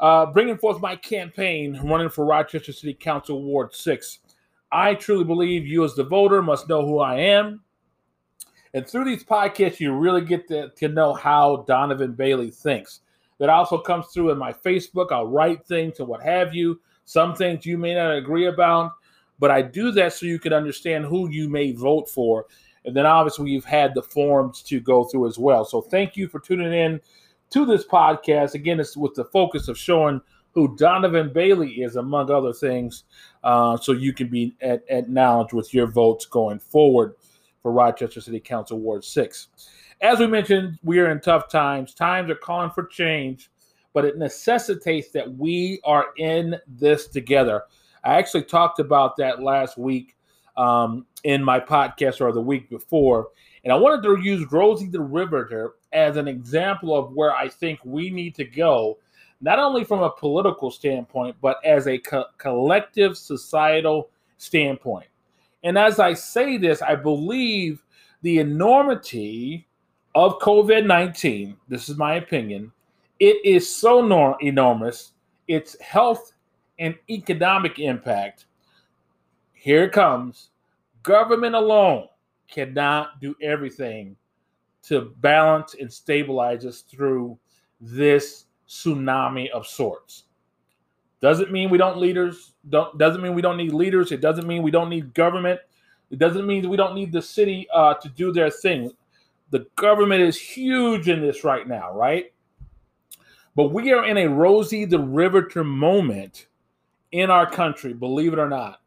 uh, 0.00 0.26
bringing 0.26 0.56
forth 0.56 0.80
my 0.80 0.96
campaign 0.96 1.78
running 1.84 2.08
for 2.08 2.24
Rochester 2.24 2.72
City 2.72 2.94
Council 2.94 3.42
Ward 3.42 3.74
6. 3.74 4.20
I 4.72 4.94
truly 4.94 5.24
believe 5.24 5.66
you, 5.66 5.84
as 5.84 5.94
the 5.94 6.04
voter, 6.04 6.42
must 6.42 6.68
know 6.68 6.84
who 6.84 6.98
I 6.98 7.16
am. 7.16 7.60
And 8.74 8.86
through 8.86 9.04
these 9.04 9.24
podcasts, 9.24 9.80
you 9.80 9.92
really 9.92 10.22
get 10.22 10.48
to, 10.48 10.70
to 10.70 10.88
know 10.88 11.14
how 11.14 11.64
Donovan 11.68 12.12
Bailey 12.12 12.50
thinks. 12.50 13.00
That 13.38 13.50
also 13.50 13.78
comes 13.78 14.06
through 14.08 14.30
in 14.30 14.38
my 14.38 14.52
Facebook. 14.52 15.12
I'll 15.12 15.26
write 15.26 15.66
things 15.66 16.00
and 16.00 16.08
what 16.08 16.22
have 16.22 16.54
you. 16.54 16.80
Some 17.06 17.34
things 17.34 17.64
you 17.64 17.78
may 17.78 17.94
not 17.94 18.14
agree 18.14 18.46
about, 18.46 18.92
but 19.38 19.50
I 19.50 19.62
do 19.62 19.90
that 19.92 20.12
so 20.12 20.26
you 20.26 20.38
can 20.38 20.52
understand 20.52 21.06
who 21.06 21.30
you 21.30 21.48
may 21.48 21.72
vote 21.72 22.08
for. 22.08 22.46
And 22.84 22.94
then 22.94 23.06
obviously 23.06 23.50
you've 23.50 23.64
had 23.64 23.94
the 23.94 24.02
forums 24.02 24.62
to 24.64 24.80
go 24.80 25.04
through 25.04 25.26
as 25.26 25.38
well. 25.38 25.64
So 25.64 25.80
thank 25.80 26.16
you 26.16 26.28
for 26.28 26.38
tuning 26.38 26.72
in 26.72 27.00
to 27.50 27.64
this 27.64 27.86
podcast. 27.86 28.54
Again, 28.54 28.78
it's 28.80 28.96
with 28.96 29.14
the 29.14 29.24
focus 29.24 29.68
of 29.68 29.78
showing 29.78 30.20
who 30.52 30.74
Donovan 30.76 31.32
Bailey 31.32 31.82
is, 31.82 31.96
among 31.96 32.30
other 32.30 32.52
things, 32.52 33.04
uh, 33.44 33.76
so 33.76 33.92
you 33.92 34.14
can 34.14 34.28
be 34.28 34.56
at, 34.62 34.82
at 34.88 35.10
knowledge 35.10 35.52
with 35.52 35.74
your 35.74 35.86
votes 35.86 36.24
going 36.24 36.58
forward 36.58 37.14
for 37.62 37.72
Rochester 37.72 38.22
City 38.22 38.40
Council 38.40 38.80
Ward 38.80 39.04
6. 39.04 39.48
As 40.00 40.18
we 40.18 40.26
mentioned, 40.26 40.78
we 40.82 40.98
are 40.98 41.10
in 41.10 41.20
tough 41.20 41.50
times. 41.50 41.92
Times 41.92 42.30
are 42.30 42.36
calling 42.36 42.70
for 42.70 42.86
change, 42.86 43.50
but 43.96 44.04
it 44.04 44.18
necessitates 44.18 45.08
that 45.08 45.38
we 45.38 45.80
are 45.82 46.08
in 46.18 46.54
this 46.68 47.06
together. 47.06 47.62
I 48.04 48.16
actually 48.18 48.42
talked 48.42 48.78
about 48.78 49.16
that 49.16 49.42
last 49.42 49.78
week 49.78 50.14
um, 50.58 51.06
in 51.24 51.42
my 51.42 51.58
podcast 51.58 52.20
or 52.20 52.30
the 52.30 52.42
week 52.42 52.68
before. 52.68 53.28
And 53.64 53.72
I 53.72 53.76
wanted 53.76 54.02
to 54.02 54.22
use 54.22 54.52
Rosie 54.52 54.88
the 54.88 55.00
Riveter 55.00 55.76
as 55.94 56.18
an 56.18 56.28
example 56.28 56.94
of 56.94 57.12
where 57.14 57.34
I 57.34 57.48
think 57.48 57.80
we 57.84 58.10
need 58.10 58.34
to 58.34 58.44
go, 58.44 58.98
not 59.40 59.58
only 59.58 59.82
from 59.82 60.02
a 60.02 60.10
political 60.10 60.70
standpoint, 60.70 61.34
but 61.40 61.56
as 61.64 61.86
a 61.86 61.96
co- 61.96 62.26
collective 62.36 63.16
societal 63.16 64.10
standpoint. 64.36 65.06
And 65.64 65.78
as 65.78 66.00
I 66.00 66.12
say 66.12 66.58
this, 66.58 66.82
I 66.82 66.96
believe 66.96 67.82
the 68.20 68.40
enormity 68.40 69.66
of 70.14 70.38
COVID 70.40 70.84
19, 70.84 71.56
this 71.68 71.88
is 71.88 71.96
my 71.96 72.16
opinion, 72.16 72.72
it 73.20 73.44
is 73.44 73.74
so 73.74 74.00
nor- 74.00 74.36
enormous, 74.40 75.12
its 75.48 75.80
health 75.80 76.32
and 76.78 76.94
economic 77.08 77.78
impact. 77.78 78.46
Here 79.52 79.84
it 79.84 79.92
comes. 79.92 80.50
Government 81.02 81.54
alone 81.54 82.08
cannot 82.48 83.20
do 83.20 83.34
everything 83.42 84.16
to 84.84 85.12
balance 85.20 85.74
and 85.80 85.92
stabilize 85.92 86.64
us 86.64 86.82
through 86.82 87.38
this 87.80 88.46
tsunami 88.68 89.50
of 89.50 89.66
sorts. 89.66 90.24
Doesn't 91.20 91.50
mean 91.50 91.70
we 91.70 91.78
don't 91.78 91.96
leaders. 91.96 92.52
Don't 92.68 92.96
doesn't 92.98 93.22
mean 93.22 93.34
we 93.34 93.42
don't 93.42 93.56
need 93.56 93.72
leaders. 93.72 94.12
It 94.12 94.20
doesn't 94.20 94.46
mean 94.46 94.62
we 94.62 94.70
don't 94.70 94.90
need 94.90 95.14
government. 95.14 95.58
It 96.10 96.18
doesn't 96.18 96.46
mean 96.46 96.68
we 96.68 96.76
don't 96.76 96.94
need 96.94 97.10
the 97.10 97.22
city 97.22 97.66
uh, 97.72 97.94
to 97.94 98.08
do 98.10 98.32
their 98.32 98.50
thing 98.50 98.92
the 99.50 99.66
government 99.76 100.22
is 100.22 100.38
huge 100.38 101.08
in 101.08 101.20
this 101.20 101.44
right 101.44 101.66
now, 101.66 101.92
right? 101.92 102.32
But 103.56 103.72
we 103.72 103.90
are 103.92 104.04
in 104.04 104.18
a 104.18 104.28
Rosie 104.28 104.84
the 104.84 105.00
Riveter 105.00 105.64
moment 105.64 106.46
in 107.12 107.30
our 107.30 107.50
country, 107.50 107.94
believe 107.94 108.34
it 108.34 108.38
or 108.38 108.50
not. 108.50 108.82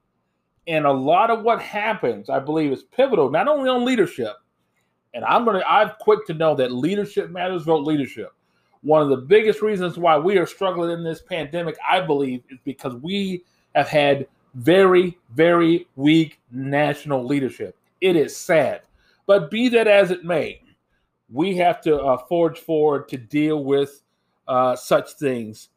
And 0.67 0.85
a 0.85 0.91
lot 0.91 1.31
of 1.31 1.41
what 1.41 1.59
happens, 1.59 2.29
I 2.29 2.37
believe, 2.37 2.71
is 2.71 2.83
pivotal, 2.83 3.31
not 3.31 3.47
only 3.47 3.67
on 3.67 3.83
leadership. 3.83 4.35
And 5.15 5.25
I'm 5.25 5.43
gonna 5.43 5.63
I'm 5.67 5.89
quick 5.99 6.27
to 6.27 6.35
know 6.35 6.53
that 6.55 6.71
leadership 6.71 7.31
matters, 7.31 7.63
vote 7.63 7.83
leadership. 7.87 8.31
One 8.81 9.01
of 9.01 9.09
the 9.09 9.17
biggest 9.17 9.63
reasons 9.63 9.97
why 9.97 10.17
we 10.19 10.37
are 10.37 10.45
struggling 10.45 10.91
in 10.91 11.03
this 11.03 11.23
pandemic, 11.23 11.75
I 11.89 12.01
believe, 12.01 12.43
is 12.51 12.59
because 12.63 12.93
we 12.97 13.43
have 13.73 13.87
had 13.87 14.27
very, 14.53 15.17
very 15.33 15.87
weak 15.95 16.39
national 16.51 17.25
leadership. 17.25 17.75
It 18.01 18.15
is 18.15 18.37
sad. 18.37 18.81
But 19.25 19.49
be 19.49 19.67
that 19.69 19.87
as 19.87 20.11
it 20.11 20.23
may, 20.23 20.61
we 21.31 21.57
have 21.57 21.81
to 21.81 21.99
uh, 21.99 22.17
forge 22.27 22.59
forward 22.59 23.07
to 23.09 23.17
deal 23.17 23.63
with 23.63 24.03
uh, 24.49 24.75
such 24.75 25.13
things, 25.13 25.69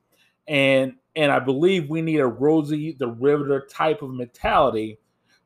and 0.48 0.94
and 1.14 1.30
I 1.30 1.38
believe 1.38 1.90
we 1.90 2.02
need 2.02 2.18
a 2.18 2.26
Rosie 2.26 2.96
the 2.98 3.08
Riveter 3.08 3.66
type 3.70 4.02
of 4.02 4.10
mentality 4.10 4.98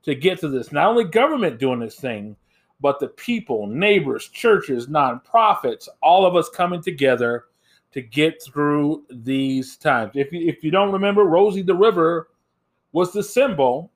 to 0.04 0.14
get 0.14 0.38
to 0.40 0.48
this. 0.48 0.70
Not 0.72 0.86
only 0.86 1.04
government 1.04 1.58
doing 1.58 1.80
this 1.80 1.96
thing, 1.96 2.36
but 2.80 3.00
the 3.00 3.08
people, 3.08 3.66
neighbors, 3.66 4.28
churches, 4.28 4.86
nonprofits, 4.86 5.88
all 6.02 6.24
of 6.24 6.36
us 6.36 6.48
coming 6.48 6.80
together 6.80 7.46
to 7.92 8.00
get 8.00 8.40
through 8.42 9.04
these 9.10 9.76
times. 9.76 10.12
If 10.14 10.32
you, 10.32 10.46
if 10.46 10.62
you 10.62 10.70
don't 10.70 10.92
remember, 10.92 11.24
Rosie 11.24 11.62
the 11.62 11.74
River 11.74 12.28
was 12.92 13.12
the 13.12 13.22
symbol 13.22 13.90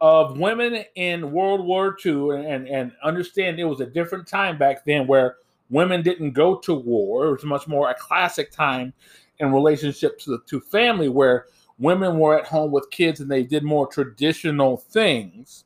of 0.00 0.38
women 0.38 0.84
in 0.94 1.32
World 1.32 1.66
War 1.66 1.96
II 2.04 2.30
and, 2.30 2.68
and 2.68 2.92
understand 3.02 3.58
it 3.58 3.64
was 3.64 3.80
a 3.80 3.86
different 3.86 4.26
time 4.26 4.56
back 4.56 4.84
then 4.84 5.06
where 5.06 5.36
women 5.70 6.02
didn't 6.02 6.32
go 6.32 6.56
to 6.58 6.74
war. 6.74 7.26
It 7.28 7.32
was 7.32 7.44
much 7.44 7.66
more 7.66 7.90
a 7.90 7.94
classic 7.94 8.50
time 8.50 8.92
in 9.38 9.52
relationship 9.52 10.18
to, 10.20 10.30
the, 10.32 10.38
to 10.46 10.60
family 10.60 11.08
where 11.08 11.46
women 11.78 12.18
were 12.18 12.38
at 12.38 12.46
home 12.46 12.70
with 12.70 12.90
kids 12.90 13.20
and 13.20 13.30
they 13.30 13.42
did 13.42 13.64
more 13.64 13.86
traditional 13.86 14.76
things. 14.76 15.64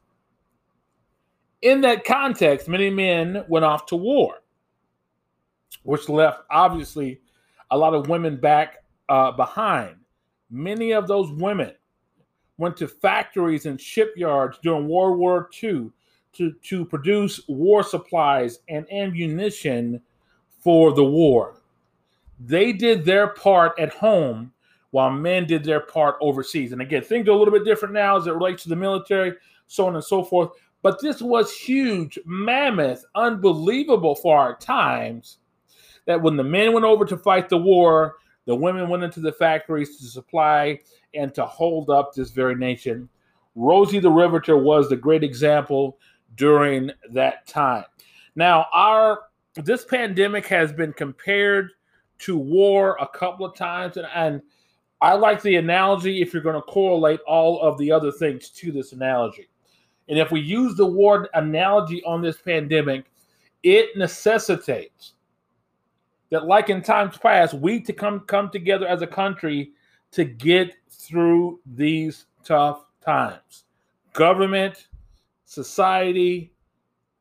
In 1.63 1.81
that 1.81 2.05
context, 2.05 2.69
many 2.69 2.91
men 2.91 3.45
went 3.49 3.65
off 3.65 3.87
to 3.87 3.97
war, 3.97 4.43
which 5.83 6.09
left 6.09 6.43
obviously 6.51 7.21
a 7.71 7.77
lot 7.77 7.95
of 7.95 8.09
women 8.09 8.37
back 8.37 8.85
uh, 9.09 9.33
behind. 9.33 9.97
Many 10.51 10.93
of 10.93 11.09
those 11.09 11.31
women 11.33 11.73
went 12.59 12.77
to 12.77 12.87
factories 12.87 13.67
and 13.67 13.81
shipyards 13.81 14.59
during 14.63 14.89
World 14.89 15.19
War 15.19 15.49
II 15.63 15.91
to, 16.35 16.53
to 16.65 16.85
produce 16.85 17.41
war 17.49 17.83
supplies 17.83 18.61
and 18.69 18.91
ammunition 18.93 20.01
for 20.61 20.93
the 20.93 21.05
war. 21.05 21.63
They 22.41 22.73
did 22.73 23.05
their 23.05 23.29
part 23.29 23.79
at 23.79 23.95
home 23.95 24.53
while 24.91 25.11
men 25.11 25.47
did 25.47 25.65
their 25.65 25.81
part 25.81 26.17
overseas. 26.21 26.73
And 26.73 26.81
again, 26.81 27.03
things 27.03 27.29
are 27.29 27.33
a 27.33 27.37
little 27.37 27.53
bit 27.53 27.65
different 27.65 27.95
now 27.95 28.17
as 28.17 28.27
it 28.27 28.33
relates 28.33 28.63
to 28.63 28.69
the 28.69 28.77
military, 28.77 29.35
so 29.67 29.87
on 29.87 29.95
and 29.95 30.05
so 30.05 30.23
forth. 30.23 30.51
But 30.83 31.01
this 31.01 31.21
was 31.21 31.53
huge, 31.53 32.19
mammoth, 32.25 33.05
unbelievable 33.15 34.15
for 34.15 34.39
our 34.39 34.57
times 34.57 35.39
that 36.07 36.21
when 36.21 36.37
the 36.37 36.45
men 36.45 36.73
went 36.73 36.85
over 36.85 37.05
to 37.07 37.17
fight 37.17 37.49
the 37.49 37.57
war, 37.57 38.17
the 38.47 38.55
women 38.55 38.89
went 38.89 39.03
into 39.03 39.21
the 39.21 39.33
factories 39.33 39.99
to 39.99 40.05
supply 40.05 40.79
and 41.15 41.35
to 41.35 41.47
hold 41.47 41.91
up 41.91 42.13
this 42.13 42.31
very 42.31 42.55
nation. 42.55 43.09
Rosie 43.55 44.01
the 44.01 44.11
Riveter 44.11 44.57
was 44.57 44.89
the 44.89 44.97
great 44.97 45.25
example 45.25 45.99
during 46.37 46.91
that 47.11 47.47
time. 47.47 47.85
Now, 48.37 48.67
our 48.73 49.23
this 49.57 49.85
pandemic 49.85 50.47
has 50.47 50.73
been 50.73 50.93
compared 50.93 51.71
to 52.21 52.37
war 52.37 52.97
a 53.01 53.07
couple 53.07 53.47
of 53.47 53.57
times, 53.57 53.97
and, 53.97 54.07
and 54.15 54.43
I 55.01 55.15
like 55.15 55.43
the 55.43 55.57
analogy 55.57 56.23
if 56.23 56.33
you're 56.33 56.43
going 56.43 56.55
to 56.55 56.63
correlate 56.63 57.21
all 57.21 57.61
of 57.61 57.79
the 57.79 57.93
other 57.93 58.11
things 58.11 58.49
to 58.51 58.73
this 58.73 58.93
analogy. 58.93 59.49
And 60.09 60.19
if 60.19 60.31
we 60.31 60.41
use 60.41 60.75
the 60.77 60.87
war 60.87 61.29
analogy 61.35 62.03
on 62.05 62.21
this 62.21 62.37
pandemic, 62.37 63.05
it 63.63 63.97
necessitates 63.97 65.15
that, 66.31 66.47
like 66.47 66.69
in 66.69 66.83
times 66.83 67.17
past, 67.17 67.55
we 67.55 67.81
to 67.81 67.93
come 67.93 68.21
come 68.21 68.51
together 68.51 68.87
as 68.87 69.03
a 69.03 69.07
country 69.07 69.71
to 70.13 70.25
get 70.25 70.75
through 70.91 71.61
these 71.65 72.27
tough 72.45 72.85
times. 73.05 73.65
Government, 74.13 74.89
society, 75.45 76.53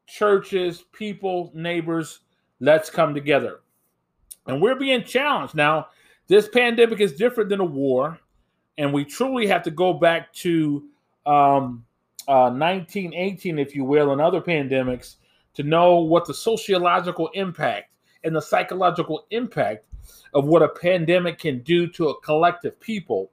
churches, 0.08 0.86
people, 0.92 1.52
neighbors, 1.54 2.22
let's 2.60 2.90
come 2.90 3.14
together. 3.14 3.62
And 4.48 4.62
we're 4.62 4.76
being 4.76 5.04
challenged. 5.04 5.56
Now, 5.56 5.88
this 6.28 6.48
pandemic 6.48 7.00
is 7.00 7.14
different 7.14 7.50
than 7.50 7.60
a 7.60 7.66
war, 7.66 8.20
and 8.78 8.94
we 8.94 9.06
truly 9.06 9.48
have 9.48 9.64
to 9.64 9.72
go 9.72 9.94
back 9.94 10.34
to 10.34 10.84
um, 11.26 11.86
uh, 12.28 12.50
1918, 12.50 13.60
if 13.60 13.76
you 13.76 13.84
will, 13.84 14.12
and 14.12 14.22
other 14.22 14.42
pandemics 14.42 15.16
to 15.54 15.64
know 15.64 15.98
what 15.98 16.26
the 16.26 16.34
sociological 16.34 17.30
impact 17.34 17.92
and 18.24 18.36
the 18.36 18.42
psychological 18.42 19.26
impact 19.32 19.86
of 20.34 20.46
what 20.46 20.62
a 20.62 20.70
pandemic 20.70 21.40
can 21.40 21.60
do 21.60 21.88
to 21.88 22.10
a 22.10 22.22
collective 22.22 22.80
people. 22.80 23.32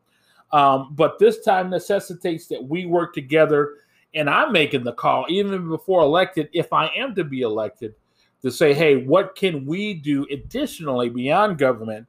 Um, 0.52 0.88
but 0.92 1.18
this 1.18 1.42
time 1.42 1.70
necessitates 1.70 2.46
that 2.48 2.62
we 2.62 2.86
work 2.86 3.14
together. 3.14 3.74
And 4.14 4.28
I'm 4.28 4.52
making 4.52 4.84
the 4.84 4.92
call, 4.92 5.26
even 5.28 5.68
before 5.68 6.02
elected, 6.02 6.48
if 6.52 6.72
I 6.72 6.86
am 6.96 7.14
to 7.14 7.24
be 7.24 7.42
elected, 7.42 7.94
to 8.42 8.50
say, 8.50 8.72
hey, 8.74 8.96
what 8.96 9.36
can 9.36 9.66
we 9.66 9.94
do 9.94 10.26
additionally 10.30 11.08
beyond 11.08 11.58
government 11.58 12.06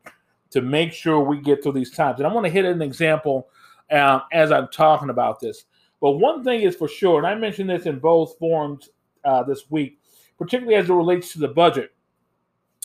to 0.49 0.61
make 0.61 0.93
sure 0.93 1.19
we 1.19 1.39
get 1.39 1.61
through 1.61 1.73
these 1.73 1.91
times? 1.91 2.19
And 2.19 2.27
I 2.27 2.33
want 2.33 2.45
to 2.45 2.51
hit 2.51 2.65
an 2.65 2.81
example 2.81 3.49
uh, 3.91 4.21
as 4.31 4.51
I'm 4.51 4.69
talking 4.69 5.09
about 5.09 5.39
this. 5.39 5.65
But 5.99 6.13
one 6.13 6.43
thing 6.43 6.61
is 6.61 6.75
for 6.75 6.87
sure, 6.87 7.19
and 7.19 7.27
I 7.27 7.35
mentioned 7.35 7.69
this 7.69 7.85
in 7.85 7.99
both 7.99 8.37
forums 8.39 8.89
uh, 9.23 9.43
this 9.43 9.69
week, 9.69 9.99
particularly 10.39 10.77
as 10.77 10.89
it 10.89 10.93
relates 10.93 11.33
to 11.33 11.39
the 11.39 11.47
budget. 11.47 11.93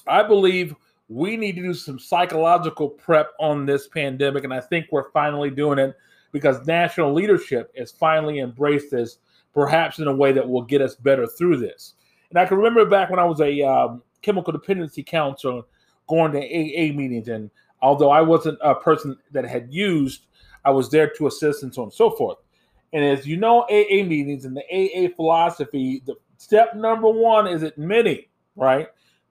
I 0.07 0.23
believe 0.23 0.75
we 1.09 1.37
need 1.37 1.57
to 1.57 1.63
do 1.63 1.75
some 1.75 1.99
psychological 1.99 2.89
prep 2.89 3.31
on 3.39 3.65
this 3.65 3.89
pandemic. 3.89 4.45
And 4.45 4.53
I 4.53 4.61
think 4.61 4.87
we're 4.91 5.11
finally 5.11 5.51
doing 5.51 5.79
it 5.79 5.97
because 6.37 6.67
national 6.67 7.15
leadership 7.15 7.73
has 7.79 7.91
finally 7.91 8.41
embraced 8.41 8.91
this, 8.91 9.17
perhaps 9.55 9.99
in 9.99 10.07
a 10.07 10.15
way 10.15 10.33
that 10.33 10.47
will 10.47 10.61
get 10.61 10.83
us 10.83 10.95
better 10.95 11.27
through 11.27 11.57
this. 11.57 11.95
And 12.29 12.39
I 12.39 12.45
can 12.45 12.59
remember 12.59 12.85
back 12.85 13.09
when 13.09 13.19
I 13.19 13.25
was 13.25 13.41
a 13.41 13.63
um, 13.63 14.03
chemical 14.21 14.53
dependency 14.53 15.03
counselor 15.03 15.63
going 16.11 16.33
to 16.33 16.39
AA 16.39 16.93
meetings. 16.95 17.29
And 17.29 17.51
although 17.81 18.11
I 18.11 18.21
wasn't 18.21 18.59
a 18.61 18.75
person 18.75 19.17
that 19.33 19.47
had 19.47 19.73
used, 19.73 20.27
I 20.63 20.73
was 20.73 20.91
there 20.91 21.09
to 21.17 21.27
assist 21.27 21.63
and 21.63 21.75
so 21.75 21.81
on 21.81 21.87
and 21.87 21.95
so 21.95 22.11
forth. 22.11 22.37
And 22.93 23.03
as 23.03 23.27
you 23.27 23.39
know, 23.39 23.63
AA 23.63 24.05
meetings 24.05 24.45
and 24.45 24.55
the 24.55 24.65
AA 24.71 25.09
philosophy, 25.17 26.03
the 26.05 26.17
step 26.37 26.77
number 26.77 27.09
one 27.09 27.47
is 27.47 27.63
admitting, 27.63 28.25
right? 28.57 28.89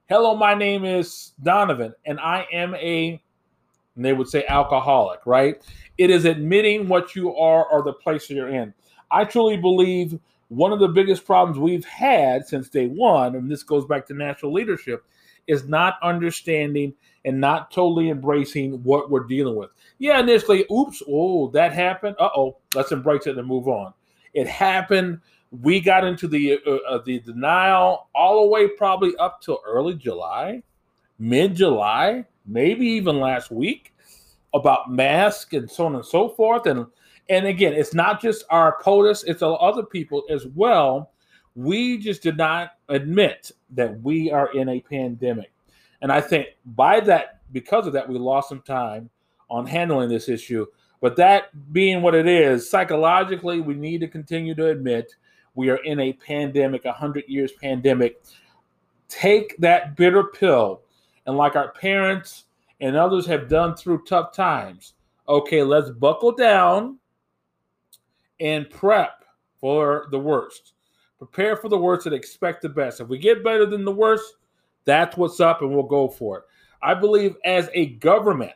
Hello, 0.08 0.34
my 0.34 0.54
name 0.54 0.84
is 0.84 1.34
Donovan, 1.40 1.94
and 2.04 2.18
I 2.18 2.48
am 2.52 2.74
a, 2.74 3.22
and 3.96 4.04
they 4.04 4.12
would 4.12 4.28
say 4.28 4.44
alcoholic, 4.46 5.20
right? 5.26 5.60
It 5.98 6.10
is 6.10 6.24
admitting 6.24 6.88
what 6.88 7.16
you 7.16 7.34
are 7.34 7.66
or 7.66 7.82
the 7.82 7.92
place 7.92 8.30
you're 8.30 8.48
in. 8.48 8.72
I 9.10 9.24
truly 9.24 9.56
believe 9.56 10.18
one 10.48 10.72
of 10.72 10.78
the 10.78 10.88
biggest 10.88 11.24
problems 11.24 11.58
we've 11.58 11.84
had 11.84 12.46
since 12.46 12.68
day 12.68 12.86
one, 12.86 13.34
and 13.34 13.50
this 13.50 13.62
goes 13.62 13.84
back 13.86 14.06
to 14.06 14.14
national 14.14 14.52
leadership, 14.52 15.04
is 15.46 15.64
not 15.64 15.94
understanding 16.02 16.94
and 17.24 17.40
not 17.40 17.70
totally 17.70 18.10
embracing 18.10 18.82
what 18.82 19.10
we're 19.10 19.24
dealing 19.24 19.56
with. 19.56 19.70
Yeah, 19.98 20.20
initially, 20.20 20.64
oops, 20.70 21.02
oh, 21.08 21.48
that 21.48 21.72
happened. 21.72 22.16
Uh 22.18 22.30
oh, 22.36 22.58
let's 22.74 22.92
embrace 22.92 23.26
it 23.26 23.38
and 23.38 23.46
move 23.46 23.68
on. 23.68 23.92
It 24.34 24.46
happened. 24.46 25.20
We 25.50 25.80
got 25.80 26.04
into 26.04 26.28
the 26.28 26.60
uh, 26.66 26.70
uh, 26.88 27.02
the 27.04 27.20
denial 27.20 28.08
all 28.14 28.42
the 28.42 28.48
way 28.48 28.68
probably 28.68 29.16
up 29.16 29.40
till 29.40 29.60
early 29.66 29.94
July, 29.94 30.62
mid 31.18 31.54
July, 31.54 32.26
maybe 32.46 32.86
even 32.86 33.20
last 33.20 33.50
week 33.50 33.94
about 34.54 34.90
masks 34.90 35.52
and 35.52 35.70
so 35.70 35.86
on 35.86 35.94
and 35.96 36.04
so 36.04 36.28
forth. 36.30 36.66
And 36.66 36.86
and 37.28 37.46
again, 37.46 37.72
it's 37.72 37.94
not 37.94 38.20
just 38.20 38.44
our 38.50 38.80
POTUS, 38.82 39.24
it's 39.26 39.42
other 39.42 39.82
people 39.82 40.22
as 40.30 40.46
well. 40.46 41.10
We 41.56 41.98
just 41.98 42.22
did 42.22 42.36
not 42.36 42.72
admit 42.88 43.50
that 43.70 44.00
we 44.02 44.30
are 44.30 44.52
in 44.52 44.68
a 44.68 44.80
pandemic. 44.80 45.50
And 46.02 46.12
I 46.12 46.20
think 46.20 46.48
by 46.64 47.00
that, 47.00 47.40
because 47.52 47.86
of 47.86 47.92
that, 47.94 48.08
we 48.08 48.18
lost 48.18 48.48
some 48.48 48.62
time 48.62 49.10
on 49.50 49.66
handling 49.66 50.08
this 50.08 50.28
issue. 50.28 50.66
But 51.00 51.16
that 51.16 51.72
being 51.72 52.02
what 52.02 52.14
it 52.14 52.28
is, 52.28 52.70
psychologically, 52.70 53.60
we 53.60 53.74
need 53.74 54.00
to 54.02 54.08
continue 54.08 54.54
to 54.54 54.68
admit 54.68 55.14
we 55.54 55.70
are 55.70 55.82
in 55.84 55.98
a 56.00 56.12
pandemic, 56.12 56.84
a 56.84 56.92
hundred 56.92 57.24
years 57.26 57.52
pandemic. 57.52 58.22
Take 59.08 59.56
that 59.58 59.96
bitter 59.96 60.24
pill, 60.24 60.82
and 61.26 61.36
like 61.36 61.56
our 61.56 61.72
parents 61.72 62.44
and 62.80 62.96
others 62.96 63.26
have 63.26 63.48
done 63.48 63.74
through 63.74 64.04
tough 64.04 64.32
times, 64.32 64.94
okay, 65.28 65.62
let's 65.62 65.90
buckle 65.90 66.32
down 66.32 66.98
and 68.40 68.68
prep 68.70 69.24
for 69.60 70.08
the 70.10 70.18
worst. 70.18 70.74
Prepare 71.18 71.56
for 71.56 71.68
the 71.68 71.78
worst 71.78 72.06
and 72.06 72.14
expect 72.14 72.62
the 72.62 72.68
best. 72.68 73.00
If 73.00 73.08
we 73.08 73.18
get 73.18 73.42
better 73.42 73.66
than 73.66 73.84
the 73.84 73.92
worst, 73.92 74.34
that's 74.84 75.16
what's 75.16 75.40
up, 75.40 75.62
and 75.62 75.70
we'll 75.70 75.82
go 75.82 76.08
for 76.08 76.38
it. 76.38 76.44
I 76.82 76.94
believe 76.94 77.36
as 77.44 77.68
a 77.74 77.86
government, 77.86 78.52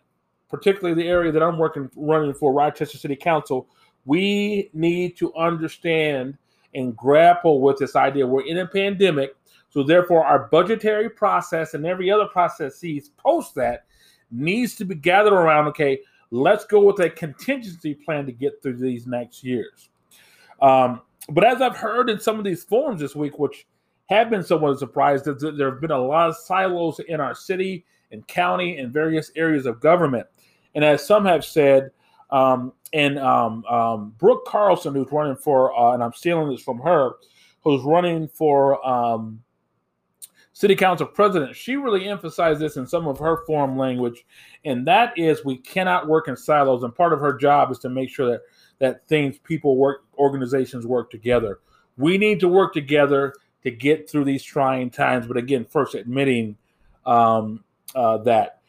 particularly 0.48 1.00
the 1.00 1.08
area 1.08 1.32
that 1.32 1.42
I'm 1.42 1.58
working 1.58 1.90
running 1.96 2.34
for, 2.34 2.52
Rochester 2.52 2.98
City 2.98 3.16
Council, 3.16 3.66
we 4.04 4.70
need 4.72 5.16
to 5.16 5.34
understand 5.34 6.36
and 6.74 6.96
grapple 6.96 7.60
with 7.60 7.78
this 7.78 7.96
idea. 7.96 8.26
We're 8.26 8.46
in 8.46 8.58
a 8.58 8.66
pandemic, 8.66 9.34
so 9.70 9.82
therefore 9.82 10.24
our 10.24 10.48
budgetary 10.48 11.08
process 11.08 11.74
and 11.74 11.86
every 11.86 12.10
other 12.10 12.26
process 12.26 12.74
processes 12.80 13.10
post 13.16 13.54
that 13.54 13.86
needs 14.30 14.76
to 14.76 14.84
be 14.84 14.94
gathered 14.94 15.32
around. 15.32 15.68
Okay, 15.68 16.00
let's 16.30 16.64
go 16.64 16.80
with 16.80 17.00
a 17.00 17.10
contingency 17.10 17.94
plan 17.94 18.26
to 18.26 18.32
get 18.32 18.62
through 18.62 18.76
these 18.76 19.06
next 19.06 19.42
years. 19.42 19.88
Um, 20.60 21.02
but 21.28 21.44
as 21.44 21.62
I've 21.62 21.76
heard 21.76 22.10
in 22.10 22.20
some 22.20 22.38
of 22.38 22.44
these 22.44 22.64
forums 22.64 23.00
this 23.00 23.14
week, 23.14 23.38
which 23.38 23.66
have 24.06 24.30
been 24.30 24.42
somewhat 24.42 24.78
surprised, 24.78 25.24
that 25.24 25.40
there 25.56 25.70
have 25.70 25.80
been 25.80 25.90
a 25.90 25.98
lot 25.98 26.28
of 26.28 26.36
silos 26.36 27.00
in 27.00 27.20
our 27.20 27.34
city 27.34 27.84
and 28.10 28.26
county 28.26 28.78
and 28.78 28.92
various 28.92 29.30
areas 29.36 29.66
of 29.66 29.80
government. 29.80 30.26
And 30.74 30.84
as 30.84 31.06
some 31.06 31.24
have 31.24 31.44
said, 31.44 31.90
um, 32.30 32.72
and 32.92 33.18
um, 33.18 33.64
um, 33.66 34.14
Brooke 34.18 34.44
Carlson, 34.46 34.94
who's 34.94 35.10
running 35.12 35.36
for, 35.36 35.76
uh, 35.78 35.94
and 35.94 36.02
I'm 36.02 36.12
stealing 36.12 36.50
this 36.50 36.62
from 36.62 36.78
her, 36.80 37.12
who's 37.62 37.82
running 37.82 38.28
for 38.28 38.84
um, 38.86 39.40
city 40.60 40.76
council 40.76 41.06
president, 41.06 41.56
she 41.56 41.76
really 41.76 42.06
emphasized 42.06 42.60
this 42.60 42.76
in 42.76 42.86
some 42.86 43.08
of 43.08 43.18
her 43.18 43.46
forum 43.46 43.78
language, 43.78 44.26
and 44.66 44.86
that 44.86 45.16
is 45.16 45.42
we 45.42 45.56
cannot 45.56 46.06
work 46.06 46.28
in 46.28 46.36
silos. 46.36 46.82
And 46.82 46.94
part 46.94 47.14
of 47.14 47.20
her 47.20 47.32
job 47.32 47.70
is 47.70 47.78
to 47.78 47.88
make 47.88 48.10
sure 48.10 48.30
that 48.30 48.42
that 48.78 49.08
things, 49.08 49.38
people 49.38 49.78
work, 49.78 50.04
organizations 50.18 50.86
work 50.86 51.10
together. 51.10 51.60
We 51.96 52.18
need 52.18 52.40
to 52.40 52.48
work 52.48 52.74
together 52.74 53.32
to 53.62 53.70
get 53.70 54.08
through 54.08 54.24
these 54.24 54.42
trying 54.42 54.90
times. 54.90 55.26
But 55.26 55.38
again, 55.38 55.64
first 55.64 55.94
admitting 55.94 56.58
um, 57.06 57.64
uh, 57.94 58.18
that. 58.18 58.60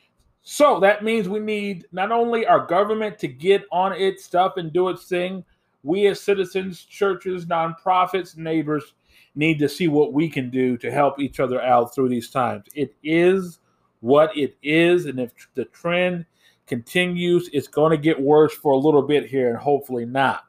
So 0.44 0.80
that 0.80 1.04
means 1.04 1.28
we 1.28 1.40
need 1.40 1.88
not 1.92 2.14
only 2.14 2.46
our 2.46 2.66
government 2.66 3.20
to 3.20 3.28
get 3.28 3.66
on 3.70 3.92
its 3.92 4.24
stuff 4.24 4.54
and 4.56 4.72
do 4.72 4.88
its 4.88 5.06
thing, 5.06 5.44
we 5.84 6.08
as 6.08 6.22
citizens, 6.22 6.84
churches, 6.84 7.46
nonprofits, 7.46 8.38
neighbors 8.38 8.94
need 9.36 9.60
to 9.60 9.70
see 9.70 9.88
what 9.88 10.14
we 10.14 10.30
can 10.30 10.50
do 10.50 10.78
to 10.78 10.92
help 10.92 11.20
each 11.20 11.40
other 11.40 11.62
out 11.62 11.94
through 11.94 12.10
these 12.10 12.30
times. 12.30 12.66
It 12.76 12.96
is 13.04 13.60
what 14.02 14.36
it 14.36 14.58
is, 14.62 15.06
and 15.06 15.20
if 15.20 15.32
the 15.54 15.66
trend 15.66 16.26
continues, 16.68 17.50
it's 17.54 17.68
going 17.68 17.92
to 17.92 17.98
get 17.98 18.20
worse 18.20 18.54
for 18.54 18.74
a 18.74 18.78
little 18.78 19.02
bit 19.02 19.26
here 19.26 19.50
and 19.50 19.58
hopefully 19.58 20.06
not. 20.06 20.44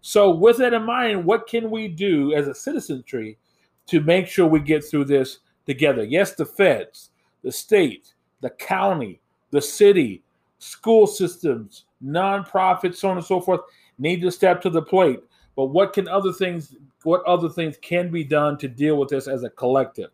So, 0.00 0.30
with 0.30 0.58
that 0.58 0.74
in 0.74 0.84
mind, 0.84 1.24
what 1.24 1.48
can 1.48 1.70
we 1.70 1.88
do 1.88 2.32
as 2.32 2.46
a 2.46 2.54
citizenry 2.54 3.38
to 3.86 4.00
make 4.00 4.26
sure 4.28 4.46
we 4.46 4.60
get 4.60 4.84
through 4.84 5.06
this 5.06 5.40
together? 5.66 6.04
Yes, 6.04 6.34
the 6.34 6.46
feds, 6.46 7.10
the 7.42 7.50
state, 7.50 8.14
the 8.40 8.50
county, 8.50 9.20
the 9.50 9.60
city, 9.60 10.22
school 10.58 11.06
systems, 11.06 11.86
nonprofits, 12.04 12.96
so 12.96 13.10
on 13.10 13.16
and 13.16 13.26
so 13.26 13.40
forth 13.40 13.60
need 13.98 14.20
to 14.20 14.30
step 14.30 14.60
to 14.62 14.70
the 14.70 14.82
plate. 14.82 15.20
But 15.56 15.66
what 15.66 15.92
can 15.92 16.06
other 16.08 16.32
things 16.32 16.74
what 17.06 17.24
other 17.24 17.48
things 17.48 17.76
can 17.80 18.10
be 18.10 18.24
done 18.24 18.58
to 18.58 18.68
deal 18.68 18.96
with 18.96 19.08
this 19.08 19.28
as 19.28 19.44
a 19.44 19.50
collective? 19.50 20.10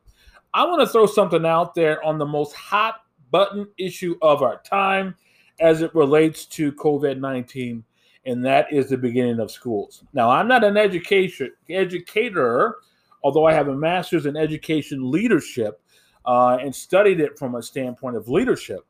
I 0.54 0.64
want 0.64 0.82
to 0.82 0.86
throw 0.86 1.06
something 1.06 1.46
out 1.46 1.74
there 1.74 2.04
on 2.04 2.18
the 2.18 2.26
most 2.26 2.54
hot 2.54 2.96
button 3.30 3.66
issue 3.78 4.16
of 4.20 4.42
our 4.42 4.60
time 4.62 5.16
as 5.58 5.80
it 5.80 5.94
relates 5.94 6.44
to 6.46 6.72
COVID 6.72 7.18
19, 7.18 7.82
and 8.26 8.44
that 8.44 8.70
is 8.70 8.90
the 8.90 8.98
beginning 8.98 9.40
of 9.40 9.50
schools. 9.50 10.04
Now, 10.12 10.30
I'm 10.30 10.46
not 10.46 10.64
an 10.64 10.76
education 10.76 11.52
educator, 11.70 12.76
although 13.24 13.46
I 13.46 13.54
have 13.54 13.68
a 13.68 13.74
master's 13.74 14.26
in 14.26 14.36
education 14.36 15.10
leadership 15.10 15.80
uh, 16.26 16.58
and 16.60 16.74
studied 16.74 17.20
it 17.20 17.38
from 17.38 17.54
a 17.54 17.62
standpoint 17.62 18.16
of 18.16 18.28
leadership. 18.28 18.86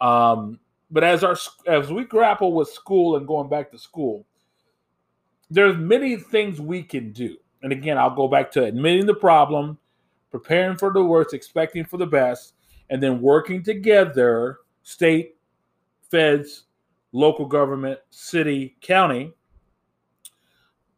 Um, 0.00 0.58
but 0.90 1.04
as 1.04 1.22
our 1.22 1.36
as 1.68 1.92
we 1.92 2.04
grapple 2.04 2.52
with 2.52 2.68
school 2.68 3.16
and 3.16 3.26
going 3.26 3.48
back 3.48 3.70
to 3.70 3.78
school, 3.78 4.26
there's 5.50 5.76
many 5.76 6.16
things 6.16 6.60
we 6.60 6.82
can 6.82 7.12
do. 7.12 7.36
And 7.62 7.72
again, 7.72 7.98
I'll 7.98 8.14
go 8.14 8.28
back 8.28 8.50
to 8.52 8.64
admitting 8.64 9.06
the 9.06 9.14
problem, 9.14 9.78
preparing 10.30 10.76
for 10.76 10.92
the 10.92 11.04
worst, 11.04 11.34
expecting 11.34 11.84
for 11.84 11.96
the 11.96 12.06
best, 12.06 12.54
and 12.88 13.02
then 13.02 13.20
working 13.20 13.62
together, 13.62 14.58
state, 14.82 15.36
feds, 16.10 16.64
local 17.12 17.46
government, 17.46 17.98
city, 18.10 18.76
county. 18.80 19.32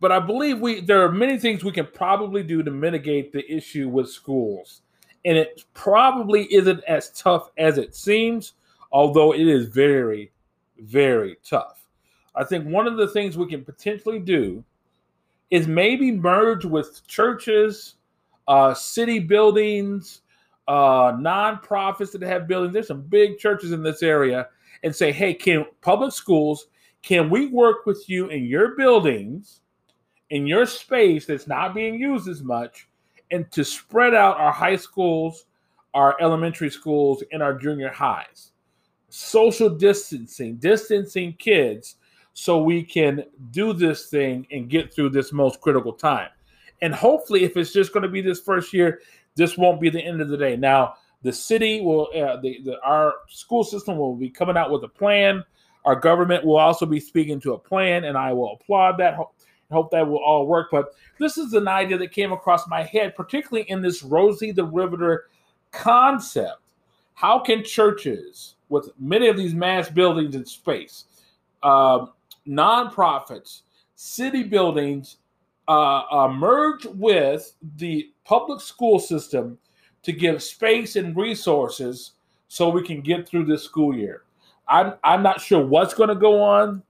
But 0.01 0.13
I 0.13 0.19
believe 0.19 0.61
we 0.61 0.81
there 0.81 1.03
are 1.03 1.13
many 1.13 1.39
things 1.39 1.65
we 1.65 1.73
can 1.73 1.87
probably 1.87 2.43
do 2.43 2.63
to 2.63 2.71
mitigate 2.71 3.33
the 3.33 3.51
issue 3.51 3.89
with 3.89 4.11
schools. 4.11 4.83
And 5.25 5.39
it 5.39 5.65
probably 5.75 6.53
isn't 6.53 6.83
as 6.85 7.11
tough 7.13 7.51
as 7.57 7.79
it 7.79 7.95
seems, 7.95 8.55
although 8.91 9.33
it 9.33 9.47
is 9.47 9.69
very, 9.69 10.33
very 10.79 11.37
tough. 11.45 11.82
I 12.35 12.45
think 12.45 12.67
one 12.67 12.87
of 12.87 12.97
the 12.97 13.09
things 13.09 13.37
we 13.37 13.47
can 13.47 13.65
potentially 13.65 14.19
do 14.19 14.65
is 15.51 15.69
maybe 15.69 16.11
merge 16.11 16.65
with 16.65 17.07
churches, 17.07 17.97
uh, 18.49 18.73
city 18.75 19.19
buildings, 19.19 20.23
uh, 20.67 21.13
nonprofits 21.13 22.13
that 22.13 22.23
have 22.23 22.49
buildings. 22.49 22.73
There's 22.73 22.89
some 22.89 23.03
big 23.03 23.39
churches 23.39 23.73
in 23.73 23.83
this 23.83 24.03
area, 24.03 24.49
and 24.83 24.95
say, 24.95 25.13
hey, 25.13 25.35
can 25.35 25.65
public 25.81 26.13
schools, 26.13 26.67
can 27.03 27.31
we 27.31 27.47
work 27.47 27.87
with 27.87 28.09
you 28.09 28.29
in 28.29 28.45
your 28.45 28.75
buildings, 28.77 29.61
in 30.31 30.47
your 30.47 30.67
space 30.67 31.27
that's 31.27 31.47
not 31.47 31.75
being 31.75 31.95
used 31.95 32.29
as 32.29 32.43
much, 32.43 32.89
and 33.31 33.51
to 33.53 33.65
spread 33.65 34.15
out 34.15 34.39
our 34.39 34.53
high 34.53 34.77
schools, 34.77 35.47
our 35.95 36.17
elementary 36.21 36.71
schools, 36.71 37.23
and 37.33 37.43
our 37.43 37.55
junior 37.55 37.91
highs? 37.91 38.53
Social 39.09 39.69
distancing, 39.69 40.57
distancing 40.57 41.35
kids 41.35 41.97
so 42.35 42.63
we 42.63 42.83
can 42.83 43.25
do 43.51 43.73
this 43.73 44.07
thing 44.07 44.47
and 44.51 44.71
get 44.71 44.93
through 44.93 45.11
this 45.11 45.33
most 45.33 45.61
critical 45.61 45.93
time. 45.93 46.29
And 46.81 46.95
hopefully, 46.95 47.45
if 47.45 47.57
it's 47.57 47.73
just 47.73 47.93
going 47.93 48.03
to 48.03 48.09
be 48.09 48.21
this 48.21 48.41
first 48.41 48.73
year, 48.73 49.01
this 49.35 49.57
won't 49.57 49.81
be 49.81 49.91
the 49.91 50.01
end 50.01 50.21
of 50.21 50.29
the 50.29 50.37
day. 50.37 50.57
Now, 50.57 50.95
the 51.23 51.33
city 51.33 51.81
will, 51.81 52.09
uh, 52.15 52.39
the, 52.41 52.61
the, 52.65 52.81
our 52.83 53.15
school 53.29 53.63
system 53.63 53.97
will 53.97 54.17
be 54.17 54.29
coming 54.29 54.57
out 54.57 54.71
with 54.71 54.83
a 54.83 54.89
plan. 54.89 55.45
Our 55.85 55.95
government 55.95 56.45
will 56.45 56.57
also 56.57 56.87
be 56.87 57.01
speaking 57.01 57.41
to 57.41 57.55
a 57.55 57.59
plan, 57.59 58.05
and 58.05 58.17
I 58.19 58.33
will 58.33 58.55
applaud 58.55 58.99
that. 58.99 59.15
Hope, 59.15 59.35
hope 59.71 59.91
that 59.93 60.07
will 60.07 60.19
all 60.19 60.47
work. 60.47 60.69
But 60.71 60.95
this 61.19 61.39
is 61.39 61.55
an 61.55 61.69
idea 61.69 61.99
that 61.99 62.13
came 62.13 62.33
across 62.33 62.69
my 62.69 62.83
head, 62.83 63.15
particularly 63.17 63.69
in 63.71 63.81
this 63.83 64.03
Rosie 64.03 64.53
the 64.53 64.65
Riveter 64.65 65.27
concept. 65.71 66.59
How 67.15 67.39
can 67.39 67.63
churches, 67.65 68.57
with 68.69 68.91
many 68.99 69.29
of 69.29 69.37
these 69.37 69.55
mass 69.55 69.89
buildings 69.89 70.35
in 70.35 70.45
space, 70.45 71.05
uh, 71.63 72.07
nonprofits, 72.47 73.63
city 73.95 74.43
buildings 74.43 75.19
uh, 75.69 76.03
uh, 76.11 76.29
merge 76.29 76.85
with 76.87 77.55
the 77.77 78.11
public 78.25 78.61
school 78.61 78.99
system 78.99 79.59
to 80.03 80.13
give 80.13 80.43
space 80.43 80.97
and 80.97 81.17
resources 81.17 82.13
so 82.49 82.69
we 82.69 82.83
can 82.83 83.01
get 83.01 83.29
through 83.29 83.45
this 83.45 83.63
school 83.63 83.97
year. 83.97 84.23
I'm, 84.69 84.95
I'm 85.05 85.23
not 85.23 85.41
sure 85.41 85.65
what's 85.65 85.95
going 85.95 86.09
to 86.09 86.15
go 86.15 86.43
on. 86.43 86.83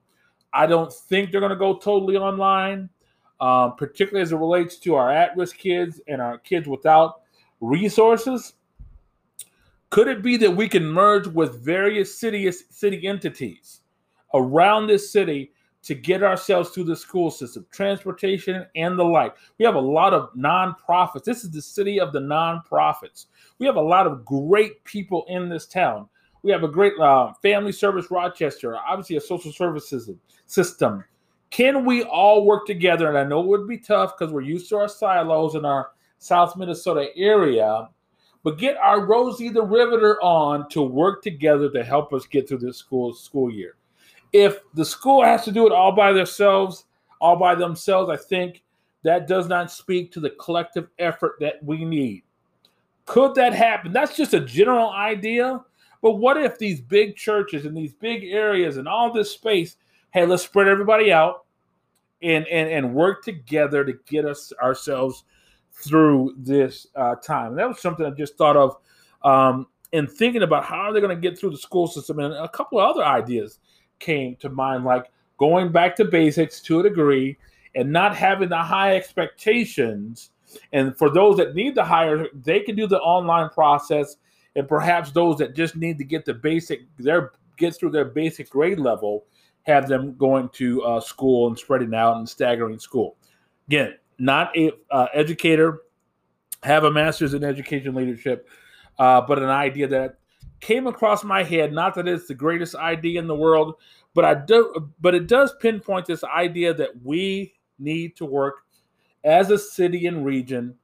I 0.52 0.66
don't 0.66 0.92
think 0.92 1.30
they're 1.30 1.40
going 1.40 1.50
to 1.50 1.56
go 1.56 1.76
totally 1.76 2.16
online, 2.16 2.88
um, 3.40 3.76
particularly 3.76 4.22
as 4.22 4.32
it 4.32 4.36
relates 4.36 4.76
to 4.78 4.94
our 4.94 5.10
at 5.10 5.36
risk 5.36 5.56
kids 5.56 6.00
and 6.08 6.20
our 6.20 6.38
kids 6.38 6.66
without 6.66 7.22
resources. 7.60 8.54
Could 9.90 10.08
it 10.08 10.22
be 10.22 10.36
that 10.38 10.50
we 10.50 10.68
can 10.68 10.86
merge 10.86 11.26
with 11.26 11.62
various 11.62 12.18
city, 12.18 12.50
city 12.50 13.06
entities 13.06 13.81
around 14.34 14.86
this 14.86 15.12
city 15.12 15.52
to 15.82 15.94
get 15.94 16.22
ourselves 16.22 16.70
through 16.70 16.84
the 16.84 16.96
school 16.96 17.30
system, 17.30 17.66
transportation, 17.72 18.66
and 18.76 18.98
the 18.98 19.04
like. 19.04 19.34
We 19.58 19.64
have 19.64 19.74
a 19.74 19.80
lot 19.80 20.14
of 20.14 20.32
nonprofits. 20.34 21.24
This 21.24 21.44
is 21.44 21.50
the 21.50 21.62
city 21.62 21.98
of 21.98 22.12
the 22.12 22.20
nonprofits. 22.20 23.26
We 23.58 23.66
have 23.66 23.76
a 23.76 23.80
lot 23.80 24.06
of 24.06 24.24
great 24.24 24.82
people 24.84 25.24
in 25.28 25.48
this 25.48 25.66
town. 25.66 26.08
We 26.42 26.52
have 26.52 26.62
a 26.62 26.68
great 26.68 26.94
uh, 26.98 27.32
family 27.42 27.72
service 27.72 28.10
Rochester, 28.10 28.76
obviously 28.76 29.16
a 29.16 29.20
social 29.20 29.52
services 29.52 30.10
system. 30.46 31.04
Can 31.50 31.84
we 31.84 32.04
all 32.04 32.46
work 32.46 32.66
together? 32.66 33.08
And 33.08 33.18
I 33.18 33.24
know 33.24 33.40
it 33.40 33.46
would 33.46 33.68
be 33.68 33.78
tough 33.78 34.16
because 34.16 34.32
we're 34.32 34.40
used 34.40 34.68
to 34.70 34.76
our 34.76 34.88
silos 34.88 35.54
in 35.54 35.64
our 35.64 35.90
South 36.18 36.56
Minnesota 36.56 37.08
area, 37.16 37.88
but 38.44 38.58
get 38.58 38.76
our 38.76 39.04
Rosie 39.04 39.50
the 39.50 39.62
Riveter 39.62 40.20
on 40.22 40.68
to 40.70 40.82
work 40.82 41.22
together 41.22 41.70
to 41.70 41.84
help 41.84 42.12
us 42.12 42.26
get 42.26 42.48
through 42.48 42.58
this 42.58 42.78
school 42.78 43.12
school 43.12 43.50
year 43.50 43.76
if 44.32 44.60
the 44.74 44.84
school 44.84 45.22
has 45.22 45.44
to 45.44 45.52
do 45.52 45.66
it 45.66 45.72
all 45.72 45.92
by 45.92 46.12
themselves, 46.12 46.84
all 47.20 47.36
by 47.36 47.54
themselves, 47.54 48.10
I 48.10 48.16
think 48.16 48.62
that 49.02 49.26
does 49.26 49.48
not 49.48 49.70
speak 49.70 50.12
to 50.12 50.20
the 50.20 50.30
collective 50.30 50.88
effort 50.98 51.36
that 51.40 51.62
we 51.62 51.84
need. 51.84 52.22
Could 53.04 53.34
that 53.34 53.52
happen? 53.52 53.92
That's 53.92 54.16
just 54.16 54.34
a 54.34 54.40
general 54.40 54.90
idea. 54.90 55.60
But 56.00 56.12
what 56.14 56.36
if 56.36 56.58
these 56.58 56.80
big 56.80 57.16
churches 57.16 57.64
and 57.64 57.76
these 57.76 57.92
big 57.92 58.24
areas 58.24 58.76
and 58.76 58.88
all 58.88 59.12
this 59.12 59.30
space, 59.30 59.76
hey, 60.12 60.24
let's 60.24 60.44
spread 60.44 60.68
everybody 60.68 61.12
out 61.12 61.44
and 62.22 62.46
and, 62.46 62.70
and 62.70 62.94
work 62.94 63.24
together 63.24 63.84
to 63.84 63.92
get 64.06 64.24
us 64.24 64.52
ourselves 64.62 65.24
through 65.72 66.34
this 66.38 66.86
uh, 66.96 67.16
time. 67.16 67.48
And 67.50 67.58
that 67.58 67.68
was 67.68 67.80
something 67.80 68.06
I 68.06 68.10
just 68.10 68.36
thought 68.36 68.56
of 68.56 68.76
um, 69.22 69.66
in 69.92 70.06
thinking 70.06 70.42
about 70.42 70.64
how 70.64 70.76
are 70.76 70.92
they 70.92 71.00
going 71.00 71.14
to 71.14 71.20
get 71.20 71.38
through 71.38 71.50
the 71.50 71.58
school 71.58 71.86
system 71.86 72.18
and 72.18 72.34
a 72.34 72.48
couple 72.48 72.78
of 72.78 72.88
other 72.88 73.04
ideas 73.04 73.58
came 74.02 74.36
to 74.36 74.50
mind, 74.50 74.84
like 74.84 75.10
going 75.38 75.72
back 75.72 75.96
to 75.96 76.04
basics 76.04 76.60
to 76.60 76.80
a 76.80 76.82
degree 76.82 77.38
and 77.74 77.90
not 77.90 78.14
having 78.14 78.50
the 78.50 78.58
high 78.58 78.96
expectations. 78.96 80.30
And 80.72 80.96
for 80.98 81.08
those 81.08 81.38
that 81.38 81.54
need 81.54 81.74
the 81.74 81.84
higher, 81.84 82.26
they 82.44 82.60
can 82.60 82.76
do 82.76 82.86
the 82.86 83.00
online 83.00 83.48
process. 83.48 84.16
And 84.54 84.68
perhaps 84.68 85.10
those 85.12 85.38
that 85.38 85.56
just 85.56 85.76
need 85.76 85.96
to 85.98 86.04
get 86.04 86.26
the 86.26 86.34
basic, 86.34 86.80
their 86.98 87.32
get 87.56 87.74
through 87.74 87.90
their 87.90 88.04
basic 88.04 88.50
grade 88.50 88.78
level, 88.78 89.24
have 89.62 89.88
them 89.88 90.14
going 90.16 90.48
to 90.50 90.82
uh, 90.82 91.00
school 91.00 91.48
and 91.48 91.58
spreading 91.58 91.94
out 91.94 92.16
and 92.16 92.28
staggering 92.28 92.78
school. 92.78 93.16
Again, 93.68 93.94
not 94.18 94.54
a 94.56 94.72
uh, 94.90 95.06
educator, 95.14 95.82
have 96.62 96.84
a 96.84 96.90
master's 96.90 97.34
in 97.34 97.44
education 97.44 97.94
leadership, 97.94 98.48
uh, 98.98 99.20
but 99.20 99.38
an 99.38 99.48
idea 99.48 99.86
that 99.88 100.18
came 100.62 100.86
across 100.86 101.22
my 101.24 101.42
head. 101.42 101.72
Not 101.72 101.94
that 101.96 102.08
it's 102.08 102.28
the 102.28 102.34
greatest 102.34 102.74
idea 102.74 103.20
in 103.20 103.26
the 103.26 103.34
world, 103.34 103.74
but 104.14 104.24
I 104.24 104.34
do. 104.34 104.90
But 105.00 105.14
it 105.14 105.26
does 105.26 105.54
pinpoint 105.60 106.06
this 106.06 106.24
idea 106.24 106.72
that 106.72 107.02
we 107.04 107.52
need 107.78 108.16
to 108.16 108.24
work 108.24 108.62
as 109.24 109.50
a 109.50 109.58
city 109.58 110.06
and 110.06 110.24
region, 110.24 110.74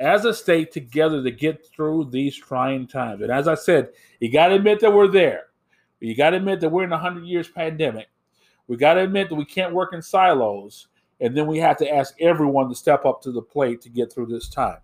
as 0.00 0.24
a 0.24 0.34
state 0.34 0.72
together 0.72 1.22
to 1.22 1.30
get 1.30 1.64
through 1.66 2.08
these 2.10 2.36
trying 2.36 2.88
times. 2.88 3.22
And 3.22 3.30
as 3.30 3.46
I 3.46 3.54
said, 3.54 3.90
you 4.18 4.32
got 4.32 4.48
to 4.48 4.56
admit 4.56 4.80
that 4.80 4.92
we're 4.92 5.08
there. 5.08 5.44
You 6.00 6.16
got 6.16 6.30
to 6.30 6.36
admit 6.36 6.60
that 6.60 6.68
we're 6.68 6.84
in 6.84 6.92
a 6.92 6.98
hundred 6.98 7.26
years 7.26 7.48
pandemic. 7.48 8.08
We 8.66 8.76
got 8.76 8.94
to 8.94 9.02
admit 9.02 9.28
that 9.28 9.36
we 9.36 9.44
can't 9.44 9.72
work 9.72 9.94
in 9.94 10.02
silos, 10.02 10.88
and 11.20 11.36
then 11.36 11.46
we 11.46 11.58
have 11.58 11.76
to 11.78 11.88
ask 11.88 12.14
everyone 12.20 12.68
to 12.68 12.74
step 12.74 13.04
up 13.04 13.22
to 13.22 13.32
the 13.32 13.40
plate 13.42 13.80
to 13.82 13.88
get 13.88 14.12
through 14.12 14.26
this 14.26 14.48
time. 14.48 14.78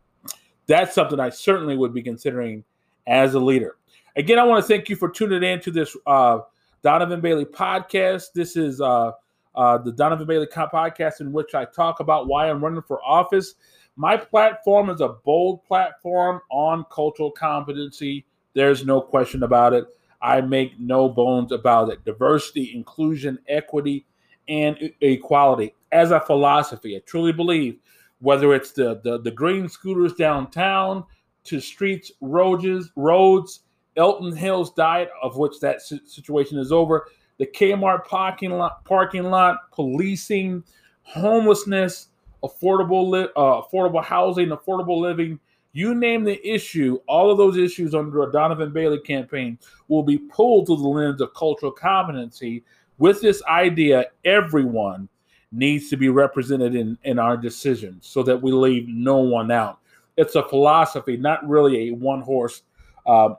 That's 0.66 0.94
something 0.94 1.18
I 1.18 1.30
certainly 1.30 1.76
would 1.76 1.92
be 1.92 2.02
considering 2.02 2.64
as 3.06 3.34
a 3.34 3.40
leader. 3.40 3.76
Again, 4.14 4.38
I 4.38 4.44
want 4.44 4.62
to 4.62 4.68
thank 4.68 4.90
you 4.90 4.96
for 4.96 5.08
tuning 5.08 5.42
in 5.42 5.60
to 5.60 5.70
this 5.70 5.96
uh, 6.06 6.40
Donovan 6.82 7.22
Bailey 7.22 7.46
podcast. 7.46 8.34
This 8.34 8.56
is 8.56 8.78
uh, 8.78 9.12
uh, 9.54 9.78
the 9.78 9.90
Donovan 9.90 10.26
Bailey 10.26 10.46
podcast 10.46 11.22
in 11.22 11.32
which 11.32 11.54
I 11.54 11.64
talk 11.64 12.00
about 12.00 12.26
why 12.26 12.50
I'm 12.50 12.62
running 12.62 12.82
for 12.82 13.02
office. 13.02 13.54
My 13.96 14.18
platform 14.18 14.90
is 14.90 15.00
a 15.00 15.08
bold 15.08 15.64
platform 15.64 16.42
on 16.50 16.84
cultural 16.92 17.30
competency. 17.30 18.26
There's 18.52 18.84
no 18.84 19.00
question 19.00 19.44
about 19.44 19.72
it. 19.72 19.86
I 20.20 20.42
make 20.42 20.78
no 20.78 21.08
bones 21.08 21.50
about 21.50 21.88
it. 21.88 22.04
Diversity, 22.04 22.74
inclusion, 22.74 23.38
equity, 23.48 24.04
and 24.46 24.92
equality 25.00 25.74
as 25.90 26.10
a 26.10 26.20
philosophy. 26.20 26.96
I 26.96 27.00
truly 27.06 27.32
believe 27.32 27.78
whether 28.20 28.52
it's 28.52 28.72
the, 28.72 29.00
the, 29.02 29.20
the 29.20 29.30
green 29.30 29.70
scooters 29.70 30.12
downtown 30.12 31.04
to 31.44 31.60
streets, 31.60 32.12
roads, 32.20 32.90
roads, 32.94 33.60
Elton 33.96 34.34
Hills 34.34 34.72
diet, 34.72 35.10
of 35.22 35.36
which 35.36 35.60
that 35.60 35.82
situation 35.82 36.58
is 36.58 36.72
over. 36.72 37.06
The 37.38 37.46
Kmart 37.46 38.04
parking 38.06 38.50
lot, 38.50 38.84
parking 38.84 39.24
lot, 39.24 39.70
policing, 39.72 40.64
homelessness, 41.02 42.08
affordable 42.42 43.10
li- 43.10 43.28
uh, 43.36 43.62
affordable 43.62 44.04
housing, 44.04 44.48
affordable 44.48 45.00
living. 45.00 45.38
You 45.72 45.94
name 45.94 46.24
the 46.24 46.46
issue, 46.46 47.00
all 47.06 47.30
of 47.30 47.38
those 47.38 47.56
issues 47.56 47.94
under 47.94 48.22
a 48.22 48.32
Donovan 48.32 48.72
Bailey 48.72 49.00
campaign 49.00 49.58
will 49.88 50.02
be 50.02 50.18
pulled 50.18 50.66
through 50.66 50.76
the 50.76 50.88
lens 50.88 51.20
of 51.20 51.32
cultural 51.34 51.72
competency. 51.72 52.62
With 52.98 53.22
this 53.22 53.42
idea, 53.44 54.06
everyone 54.24 55.08
needs 55.50 55.88
to 55.90 55.96
be 55.96 56.08
represented 56.08 56.74
in, 56.74 56.98
in 57.04 57.18
our 57.18 57.36
decisions 57.36 58.06
so 58.06 58.22
that 58.22 58.40
we 58.40 58.52
leave 58.52 58.88
no 58.88 59.18
one 59.18 59.50
out. 59.50 59.78
It's 60.16 60.34
a 60.34 60.46
philosophy, 60.46 61.16
not 61.16 61.46
really 61.48 61.88
a 61.88 61.94
one 61.94 62.20
horse 62.20 62.62
uh, 63.06 63.34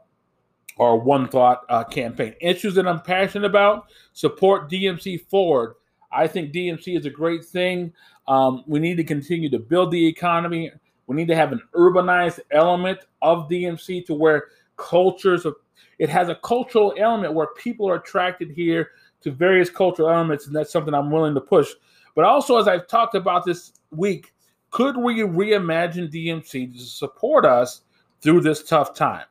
or 0.78 1.00
one 1.00 1.28
thought 1.28 1.62
uh, 1.70 1.84
campaign. 1.84 2.34
Issues 2.42 2.76
that 2.76 2.88
I'm 2.88 3.02
passionate 3.02 3.46
about 3.46 3.86
support 4.14 4.70
DMC 4.70 5.28
forward. 5.28 5.76
I 6.12 6.28
think 6.28 6.54
DMC 6.54 6.98
is 6.98 7.06
a 7.06 7.10
great 7.10 7.44
thing. 7.44 7.94
Um, 8.28 8.64
we 8.68 8.80
need 8.80 8.98
to 8.98 9.04
continue 9.04 9.50
to 9.50 9.60
build 9.60 9.92
the 9.92 10.06
economy. 10.06 10.72
We 11.08 11.16
need 11.16 11.28
to 11.28 11.36
have 11.36 11.52
an 11.52 11.62
urbanized 11.76 12.40
element 12.52 13.00
of 13.22 13.50
DMC 13.50 14.06
to 14.06 14.14
where 14.14 14.46
cultures 14.78 15.46
of 15.46 15.56
it 16.00 16.10
has 16.10 16.30
a 16.30 16.36
cultural 16.36 16.94
element 16.98 17.34
where 17.34 17.48
people 17.58 17.88
are 17.90 17.96
attracted 17.96 18.52
here 18.52 18.92
to 19.22 19.32
various 19.32 19.70
cultural 19.70 20.10
elements, 20.10 20.48
and 20.48 20.56
that's 20.56 20.72
something 20.72 20.94
I'm 20.94 21.12
willing 21.12 21.36
to 21.36 21.42
push. 21.42 21.70
But 22.16 22.26
also, 22.26 22.58
as 22.58 22.68
I've 22.68 22.88
talked 22.88 23.16
about 23.16 23.46
this 23.46 23.74
week, 23.92 24.34
could 24.70 24.98
we 24.98 25.20
reimagine 25.20 26.12
DMC 26.12 26.74
to 26.74 26.80
support 26.80 27.46
us 27.46 27.82
through 28.22 28.42
this 28.42 28.64
tough 28.64 28.96
time? 28.96 29.26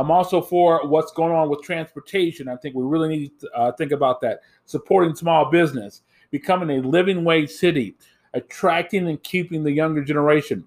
I'm 0.00 0.10
also 0.10 0.40
for 0.40 0.88
what's 0.88 1.12
going 1.12 1.34
on 1.34 1.50
with 1.50 1.60
transportation. 1.60 2.48
I 2.48 2.56
think 2.56 2.74
we 2.74 2.84
really 2.84 3.08
need 3.10 3.38
to 3.40 3.50
uh, 3.52 3.72
think 3.72 3.92
about 3.92 4.22
that. 4.22 4.40
Supporting 4.64 5.14
small 5.14 5.50
business, 5.50 6.00
becoming 6.30 6.70
a 6.70 6.88
living 6.88 7.22
wage 7.22 7.50
city, 7.50 7.96
attracting 8.32 9.08
and 9.10 9.22
keeping 9.22 9.62
the 9.62 9.70
younger 9.70 10.02
generation. 10.02 10.64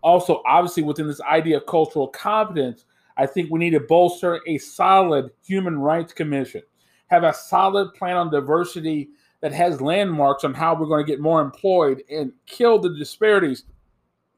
Also, 0.00 0.44
obviously, 0.46 0.84
within 0.84 1.08
this 1.08 1.20
idea 1.22 1.56
of 1.56 1.66
cultural 1.66 2.06
competence, 2.06 2.84
I 3.16 3.26
think 3.26 3.50
we 3.50 3.58
need 3.58 3.70
to 3.70 3.80
bolster 3.80 4.40
a 4.46 4.58
solid 4.58 5.30
human 5.44 5.80
rights 5.80 6.12
commission, 6.12 6.62
have 7.08 7.24
a 7.24 7.34
solid 7.34 7.94
plan 7.94 8.16
on 8.16 8.30
diversity 8.30 9.08
that 9.40 9.50
has 9.50 9.80
landmarks 9.80 10.44
on 10.44 10.54
how 10.54 10.76
we're 10.76 10.86
going 10.86 11.04
to 11.04 11.10
get 11.10 11.20
more 11.20 11.40
employed 11.40 12.04
and 12.08 12.32
kill 12.46 12.78
the 12.78 12.96
disparities 12.96 13.64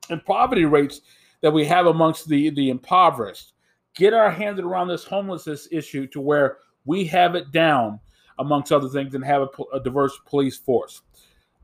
and 0.09 0.25
poverty 0.25 0.65
rates 0.65 1.03
that 1.43 1.53
we 1.53 1.67
have 1.67 1.85
amongst 1.85 2.27
the, 2.27 2.49
the 2.49 2.71
impoverished 2.71 3.53
get 3.97 4.15
our 4.15 4.31
hands 4.31 4.61
around 4.61 4.89
this 4.89 5.05
homelessness 5.05 5.67
issue 5.73 6.07
to 6.09 6.21
where 6.21 6.59
we 6.85 7.05
have 7.07 7.35
it 7.35 7.51
down, 7.51 7.99
amongst 8.39 8.71
other 8.71 8.89
things, 8.89 9.15
and 9.15 9.25
have 9.25 9.43
a, 9.43 9.77
a 9.77 9.81
diverse 9.81 10.13
police 10.27 10.57
force. 10.57 11.03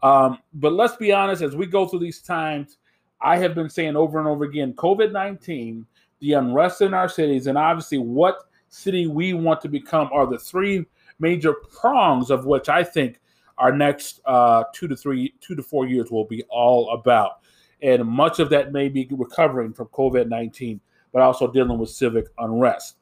Um, 0.02 0.38
but 0.54 0.72
let's 0.72 0.96
be 0.96 1.12
honest, 1.12 1.42
as 1.42 1.54
we 1.54 1.66
go 1.66 1.86
through 1.86 2.00
these 2.00 2.20
times, 2.20 2.78
I 3.20 3.36
have 3.36 3.54
been 3.54 3.70
saying 3.70 3.94
over 3.94 4.18
and 4.18 4.26
over 4.26 4.44
again 4.44 4.72
COVID 4.74 5.12
19, 5.12 5.86
the 6.20 6.32
unrest 6.32 6.80
in 6.80 6.92
our 6.92 7.08
cities, 7.08 7.46
and 7.46 7.56
obviously 7.56 7.98
what 7.98 8.48
city 8.68 9.06
we 9.06 9.32
want 9.32 9.60
to 9.60 9.68
become 9.68 10.08
are 10.12 10.26
the 10.26 10.38
three 10.38 10.86
major 11.20 11.52
prongs 11.52 12.30
of 12.30 12.46
which 12.46 12.68
I 12.68 12.82
think 12.82 13.20
our 13.58 13.70
next 13.70 14.20
uh, 14.24 14.64
two 14.74 14.88
to 14.88 14.96
three, 14.96 15.34
two 15.40 15.54
to 15.54 15.62
four 15.62 15.86
years 15.86 16.10
will 16.10 16.24
be 16.24 16.42
all 16.48 16.90
about. 16.94 17.40
And 17.82 18.04
much 18.04 18.40
of 18.40 18.48
that 18.50 18.72
may 18.72 18.88
be 18.88 19.06
recovering 19.10 19.72
from 19.72 19.86
COVID 19.88 20.28
19 20.28 20.80
but 21.12 21.22
also 21.22 21.50
dealing 21.50 21.78
with 21.78 21.90
civic 21.90 22.26
unrest. 22.38 22.96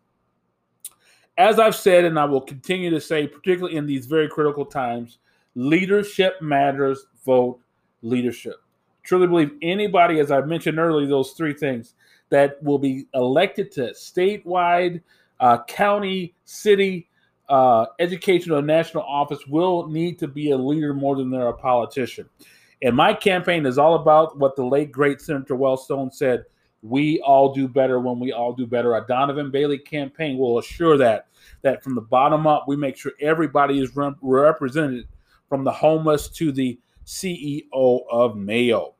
As 1.38 1.58
I've 1.58 1.76
said, 1.76 2.04
and 2.04 2.18
I 2.18 2.24
will 2.26 2.40
continue 2.40 2.90
to 2.90 3.00
say, 3.00 3.26
particularly 3.26 3.76
in 3.76 3.86
these 3.86 4.06
very 4.06 4.28
critical 4.28 4.64
times, 4.64 5.18
leadership 5.54 6.34
matters, 6.42 7.06
vote 7.24 7.60
leadership. 8.02 8.56
Truly 9.02 9.26
believe 9.26 9.52
anybody, 9.62 10.20
as 10.20 10.30
I 10.30 10.40
mentioned 10.42 10.78
earlier, 10.78 11.06
those 11.06 11.32
three 11.32 11.54
things 11.54 11.94
that 12.28 12.62
will 12.62 12.78
be 12.78 13.06
elected 13.14 13.72
to 13.72 13.90
statewide, 13.92 15.00
uh, 15.40 15.62
county, 15.64 16.34
city, 16.44 17.08
uh, 17.48 17.86
educational, 17.98 18.62
national 18.62 19.02
office 19.04 19.46
will 19.48 19.88
need 19.88 20.18
to 20.18 20.28
be 20.28 20.50
a 20.50 20.56
leader 20.56 20.94
more 20.94 21.16
than 21.16 21.30
they're 21.30 21.48
a 21.48 21.56
politician. 21.56 22.28
And 22.82 22.94
my 22.94 23.12
campaign 23.12 23.66
is 23.66 23.78
all 23.78 23.96
about 23.96 24.38
what 24.38 24.56
the 24.56 24.64
late 24.64 24.92
great 24.92 25.20
Senator 25.20 25.54
Wellstone 25.54 26.12
said 26.12 26.44
we 26.82 27.20
all 27.20 27.52
do 27.52 27.68
better 27.68 28.00
when 28.00 28.18
we 28.18 28.32
all 28.32 28.52
do 28.52 28.66
better. 28.66 28.96
A 28.96 29.06
Donovan 29.06 29.50
Bailey 29.50 29.78
campaign 29.78 30.38
will 30.38 30.58
assure 30.58 30.96
that 30.98 31.26
that 31.62 31.82
from 31.82 31.94
the 31.94 32.00
bottom 32.00 32.46
up, 32.46 32.66
we 32.66 32.76
make 32.76 32.96
sure 32.96 33.12
everybody 33.20 33.80
is 33.80 33.90
represented 33.94 35.06
from 35.48 35.64
the 35.64 35.72
homeless 35.72 36.28
to 36.28 36.52
the 36.52 36.78
CEO 37.04 38.00
of 38.10 38.36
Mayo. 38.36 38.94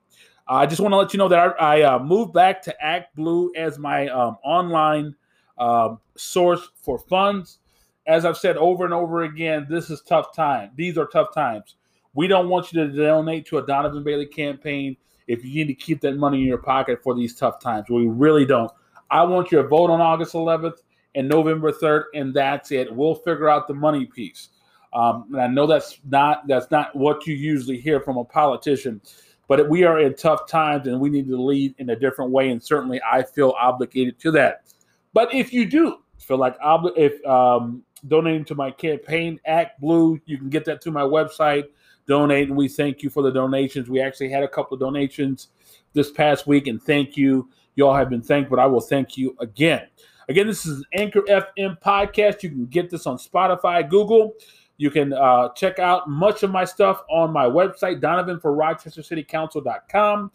I 0.47 0.67
just 0.67 0.81
want 0.81 0.93
to 0.93 0.97
let 0.97 1.13
you 1.13 1.19
know 1.19 1.29
that 1.29 1.55
I, 1.61 1.81
I 1.81 1.95
uh, 1.95 1.99
moved 2.01 2.33
back 2.33 2.61
to 2.63 2.85
Act 2.85 3.15
Blue 3.15 3.53
as 3.55 3.79
my 3.79 4.09
um, 4.09 4.37
online 4.43 5.15
uh, 5.57 5.95
source 6.17 6.69
for 6.75 6.99
funds. 6.99 7.59
As 8.07 8.25
I've 8.25 8.37
said 8.37 8.57
over 8.57 8.85
and 8.85 8.93
over 8.93 9.23
again, 9.23 9.67
this 9.71 9.91
is 9.91 10.03
tough 10.03 10.35
time. 10.35 10.71
These 10.75 10.99
are 10.99 11.07
tough 11.07 11.33
times. 11.33 11.77
We 12.15 12.27
don't 12.27 12.49
want 12.49 12.73
you 12.73 12.85
to 12.85 12.93
donate 12.93 13.47
to 13.47 13.59
a 13.59 13.67
Donovan 13.67 14.03
Bailey 14.03 14.27
campaign 14.27 14.97
if 15.31 15.45
you 15.45 15.55
need 15.55 15.69
to 15.69 15.75
keep 15.75 16.01
that 16.01 16.17
money 16.17 16.41
in 16.41 16.47
your 16.47 16.59
pocket 16.59 17.03
for 17.03 17.15
these 17.15 17.35
tough 17.35 17.61
times. 17.61 17.89
We 17.89 18.07
really 18.09 18.45
don't. 18.45 18.71
I 19.11 19.23
want 19.23 19.53
your 19.53 19.67
vote 19.67 19.89
on 19.89 20.01
August 20.01 20.35
11th 20.35 20.79
and 21.15 21.29
November 21.29 21.71
3rd, 21.71 22.05
and 22.15 22.35
that's 22.35 22.73
it. 22.73 22.93
We'll 22.93 23.15
figure 23.15 23.49
out 23.49 23.69
the 23.69 23.75
money 23.75 24.07
piece. 24.07 24.49
Um, 24.93 25.27
and 25.31 25.41
I 25.41 25.47
know 25.47 25.69
that's 25.69 26.01
not 26.05 26.49
that's 26.49 26.69
not 26.73 26.97
what 26.97 27.25
you 27.25 27.35
usually 27.37 27.79
hear 27.79 28.01
from 28.01 28.17
a 28.17 28.25
politician, 28.25 29.01
but 29.47 29.69
we 29.69 29.85
are 29.85 30.01
in 30.01 30.15
tough 30.15 30.49
times 30.49 30.89
and 30.89 31.01
we 31.01 31.11
need 31.11 31.29
to 31.29 31.41
lead 31.41 31.77
in 31.79 31.91
a 31.91 31.97
different 31.97 32.33
way. 32.33 32.51
And 32.51 32.61
certainly, 32.61 33.01
I 33.09 33.23
feel 33.23 33.55
obligated 33.61 34.19
to 34.21 34.33
that. 34.33 34.65
But 35.13 35.33
if 35.33 35.53
you 35.53 35.65
do 35.65 35.99
feel 36.19 36.39
like 36.39 36.59
obli- 36.59 36.97
if 36.97 37.25
um, 37.25 37.85
donating 38.09 38.45
to 38.47 38.57
my 38.57 38.73
campaign, 38.73 39.39
Act 39.47 39.81
Blue, 39.81 40.21
you 40.27 40.39
can 40.39 40.49
get 40.49 40.65
that 40.65 40.81
to 40.83 40.91
my 40.91 41.03
website 41.03 41.67
donate, 42.07 42.49
and 42.49 42.57
we 42.57 42.69
thank 42.69 43.03
you 43.03 43.11
for 43.11 43.23
the 43.23 43.31
donations. 43.31 43.89
We 43.89 44.01
actually 44.01 44.31
had 44.31 44.43
a 44.43 44.49
couple 44.49 44.75
of 44.75 44.81
donations 44.81 45.49
this 45.93 46.11
past 46.11 46.47
week, 46.47 46.67
and 46.67 46.83
thank 46.83 47.17
you. 47.17 47.49
You 47.77 47.87
all 47.87 47.95
have 47.95 48.11
been 48.11 48.23
thanked, 48.23 48.51
but 48.51 48.59
I 48.59 48.67
will 48.67 48.81
thank 48.81 49.17
you 49.17 49.37
again. 49.41 49.87
Again, 50.29 50.47
this 50.47 50.67
is 50.67 50.79
an 50.79 50.85
Anchor 50.95 51.23
FM 51.23 51.81
podcast. 51.81 52.43
You 52.43 52.51
can 52.51 52.67
get 52.67 52.91
this 52.91 53.07
on 53.07 53.17
Spotify, 53.17 53.89
Google. 53.89 54.35
You 54.77 54.91
can 54.91 55.13
uh, 55.13 55.51
check 55.51 55.79
out 55.79 56.09
much 56.09 56.43
of 56.43 56.51
my 56.51 56.65
stuff 56.65 57.03
on 57.11 57.33
my 57.33 57.47
website, 57.47 58.01
Donovan 58.01 58.41
for 58.41 58.55
Rochester 58.55 59.03
City 59.03 59.23
Council.com. 59.23 60.31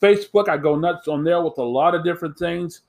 Facebook, 0.00 0.48
I 0.48 0.56
go 0.56 0.76
nuts 0.76 1.08
on 1.08 1.24
there 1.24 1.42
with 1.42 1.58
a 1.58 1.62
lot 1.62 1.94
of 1.94 2.04
different 2.04 2.38
things. 2.38 2.82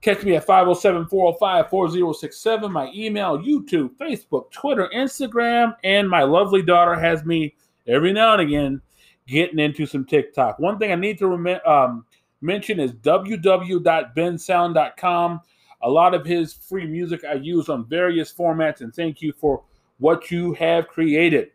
Catch 0.00 0.22
me 0.22 0.36
at 0.36 0.44
507 0.44 1.08
405 1.08 1.70
4067. 1.70 2.70
My 2.70 2.88
email, 2.94 3.36
YouTube, 3.38 3.96
Facebook, 3.96 4.52
Twitter, 4.52 4.88
Instagram, 4.94 5.74
and 5.82 6.08
my 6.08 6.22
lovely 6.22 6.62
daughter 6.62 6.94
has 6.94 7.24
me 7.24 7.56
every 7.86 8.12
now 8.12 8.34
and 8.34 8.42
again 8.42 8.80
getting 9.26 9.58
into 9.58 9.86
some 9.86 10.04
TikTok. 10.04 10.58
One 10.58 10.78
thing 10.78 10.92
I 10.92 10.94
need 10.94 11.16
to 11.18 11.28
rem- 11.28 11.60
um, 11.66 12.04
mention 12.40 12.78
is 12.78 12.92
www.bensound.com. 12.92 15.40
A 15.82 15.90
lot 15.90 16.14
of 16.14 16.24
his 16.24 16.54
free 16.54 16.86
music 16.86 17.22
I 17.24 17.34
use 17.34 17.68
on 17.68 17.84
various 17.86 18.32
formats, 18.32 18.80
and 18.80 18.94
thank 18.94 19.20
you 19.20 19.32
for 19.32 19.62
what 19.98 20.30
you 20.30 20.54
have 20.54 20.88
created. 20.88 21.50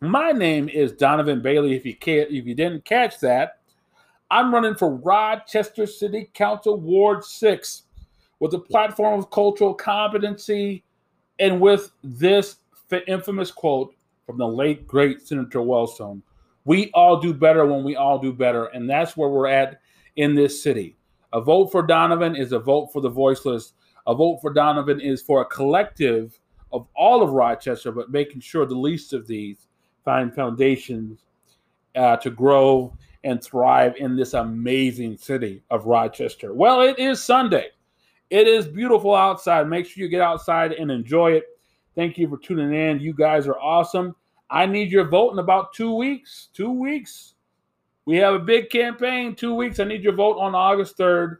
My 0.00 0.32
name 0.32 0.68
is 0.68 0.92
Donovan 0.92 1.42
Bailey. 1.42 1.74
If 1.74 1.84
you 1.84 1.96
can't, 1.96 2.30
if 2.30 2.46
you 2.46 2.54
didn't 2.54 2.84
catch 2.84 3.18
that, 3.20 3.58
I'm 4.30 4.52
running 4.52 4.74
for 4.74 4.96
Rochester 4.96 5.86
City 5.86 6.30
Council 6.34 6.78
Ward 6.78 7.24
6 7.24 7.82
with 8.40 8.54
a 8.54 8.58
platform 8.58 9.18
of 9.18 9.30
cultural 9.30 9.74
competency 9.74 10.82
and 11.38 11.60
with 11.60 11.90
this 12.02 12.56
infamous 13.06 13.50
quote 13.50 13.94
from 14.26 14.38
the 14.38 14.46
late 14.46 14.86
great 14.86 15.26
Senator 15.26 15.58
Wellstone. 15.58 16.22
We 16.64 16.90
all 16.94 17.20
do 17.20 17.34
better 17.34 17.66
when 17.66 17.84
we 17.84 17.96
all 17.96 18.18
do 18.18 18.32
better. 18.32 18.66
And 18.66 18.88
that's 18.88 19.16
where 19.16 19.28
we're 19.28 19.48
at 19.48 19.80
in 20.16 20.34
this 20.34 20.62
city. 20.62 20.96
A 21.32 21.40
vote 21.40 21.72
for 21.72 21.82
Donovan 21.82 22.36
is 22.36 22.52
a 22.52 22.58
vote 22.58 22.92
for 22.92 23.00
the 23.00 23.08
voiceless. 23.08 23.74
A 24.06 24.14
vote 24.14 24.38
for 24.40 24.52
Donovan 24.52 25.00
is 25.00 25.20
for 25.20 25.42
a 25.42 25.46
collective 25.46 26.38
of 26.72 26.86
all 26.96 27.22
of 27.22 27.30
Rochester, 27.30 27.92
but 27.92 28.10
making 28.10 28.40
sure 28.40 28.66
the 28.66 28.74
least 28.74 29.12
of 29.12 29.26
these 29.26 29.66
find 30.04 30.34
foundations 30.34 31.20
uh, 31.94 32.16
to 32.16 32.30
grow 32.30 32.96
and 33.24 33.42
thrive 33.42 33.96
in 33.96 34.16
this 34.16 34.34
amazing 34.34 35.16
city 35.16 35.62
of 35.70 35.86
Rochester. 35.86 36.54
Well, 36.54 36.82
it 36.82 36.98
is 36.98 37.22
Sunday. 37.22 37.68
It 38.30 38.46
is 38.46 38.66
beautiful 38.66 39.14
outside. 39.14 39.68
Make 39.68 39.86
sure 39.86 40.04
you 40.04 40.10
get 40.10 40.20
outside 40.20 40.72
and 40.72 40.90
enjoy 40.90 41.32
it. 41.32 41.44
Thank 41.94 42.18
you 42.18 42.28
for 42.28 42.36
tuning 42.36 42.74
in. 42.74 43.00
You 43.00 43.14
guys 43.14 43.46
are 43.46 43.58
awesome. 43.58 44.14
I 44.50 44.66
need 44.66 44.90
your 44.90 45.08
vote 45.08 45.32
in 45.32 45.38
about 45.38 45.72
two 45.72 45.94
weeks. 45.94 46.48
Two 46.52 46.70
weeks. 46.70 47.34
We 48.04 48.16
have 48.18 48.34
a 48.34 48.38
big 48.38 48.70
campaign. 48.70 49.34
Two 49.34 49.54
weeks. 49.54 49.80
I 49.80 49.84
need 49.84 50.02
your 50.02 50.14
vote 50.14 50.38
on 50.38 50.54
August 50.54 50.98
3rd. 50.98 51.38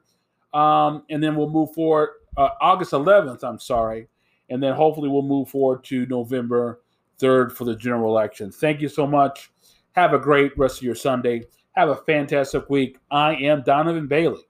Um, 0.54 1.04
and 1.10 1.22
then 1.22 1.36
we'll 1.36 1.50
move 1.50 1.74
forward. 1.74 2.10
Uh, 2.36 2.50
August 2.60 2.92
11th, 2.92 3.42
I'm 3.44 3.58
sorry. 3.58 4.08
And 4.48 4.62
then 4.62 4.74
hopefully 4.74 5.08
we'll 5.08 5.22
move 5.22 5.48
forward 5.48 5.84
to 5.84 6.06
November 6.06 6.80
3rd 7.20 7.52
for 7.52 7.64
the 7.64 7.76
general 7.76 8.10
election. 8.10 8.50
Thank 8.50 8.80
you 8.80 8.88
so 8.88 9.06
much. 9.06 9.50
Have 9.92 10.12
a 10.12 10.18
great 10.18 10.56
rest 10.56 10.78
of 10.78 10.82
your 10.82 10.94
Sunday. 10.94 11.44
Have 11.74 11.88
a 11.88 11.96
fantastic 11.96 12.70
week. 12.70 12.98
I 13.10 13.34
am 13.34 13.62
Donovan 13.62 14.06
Bailey, 14.06 14.44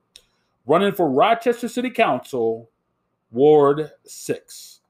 running 0.67 0.93
for 0.93 1.09
Rochester 1.09 1.69
City 1.69 1.89
Council, 1.89 2.69
Ward 3.31 3.93
6. 4.05 4.81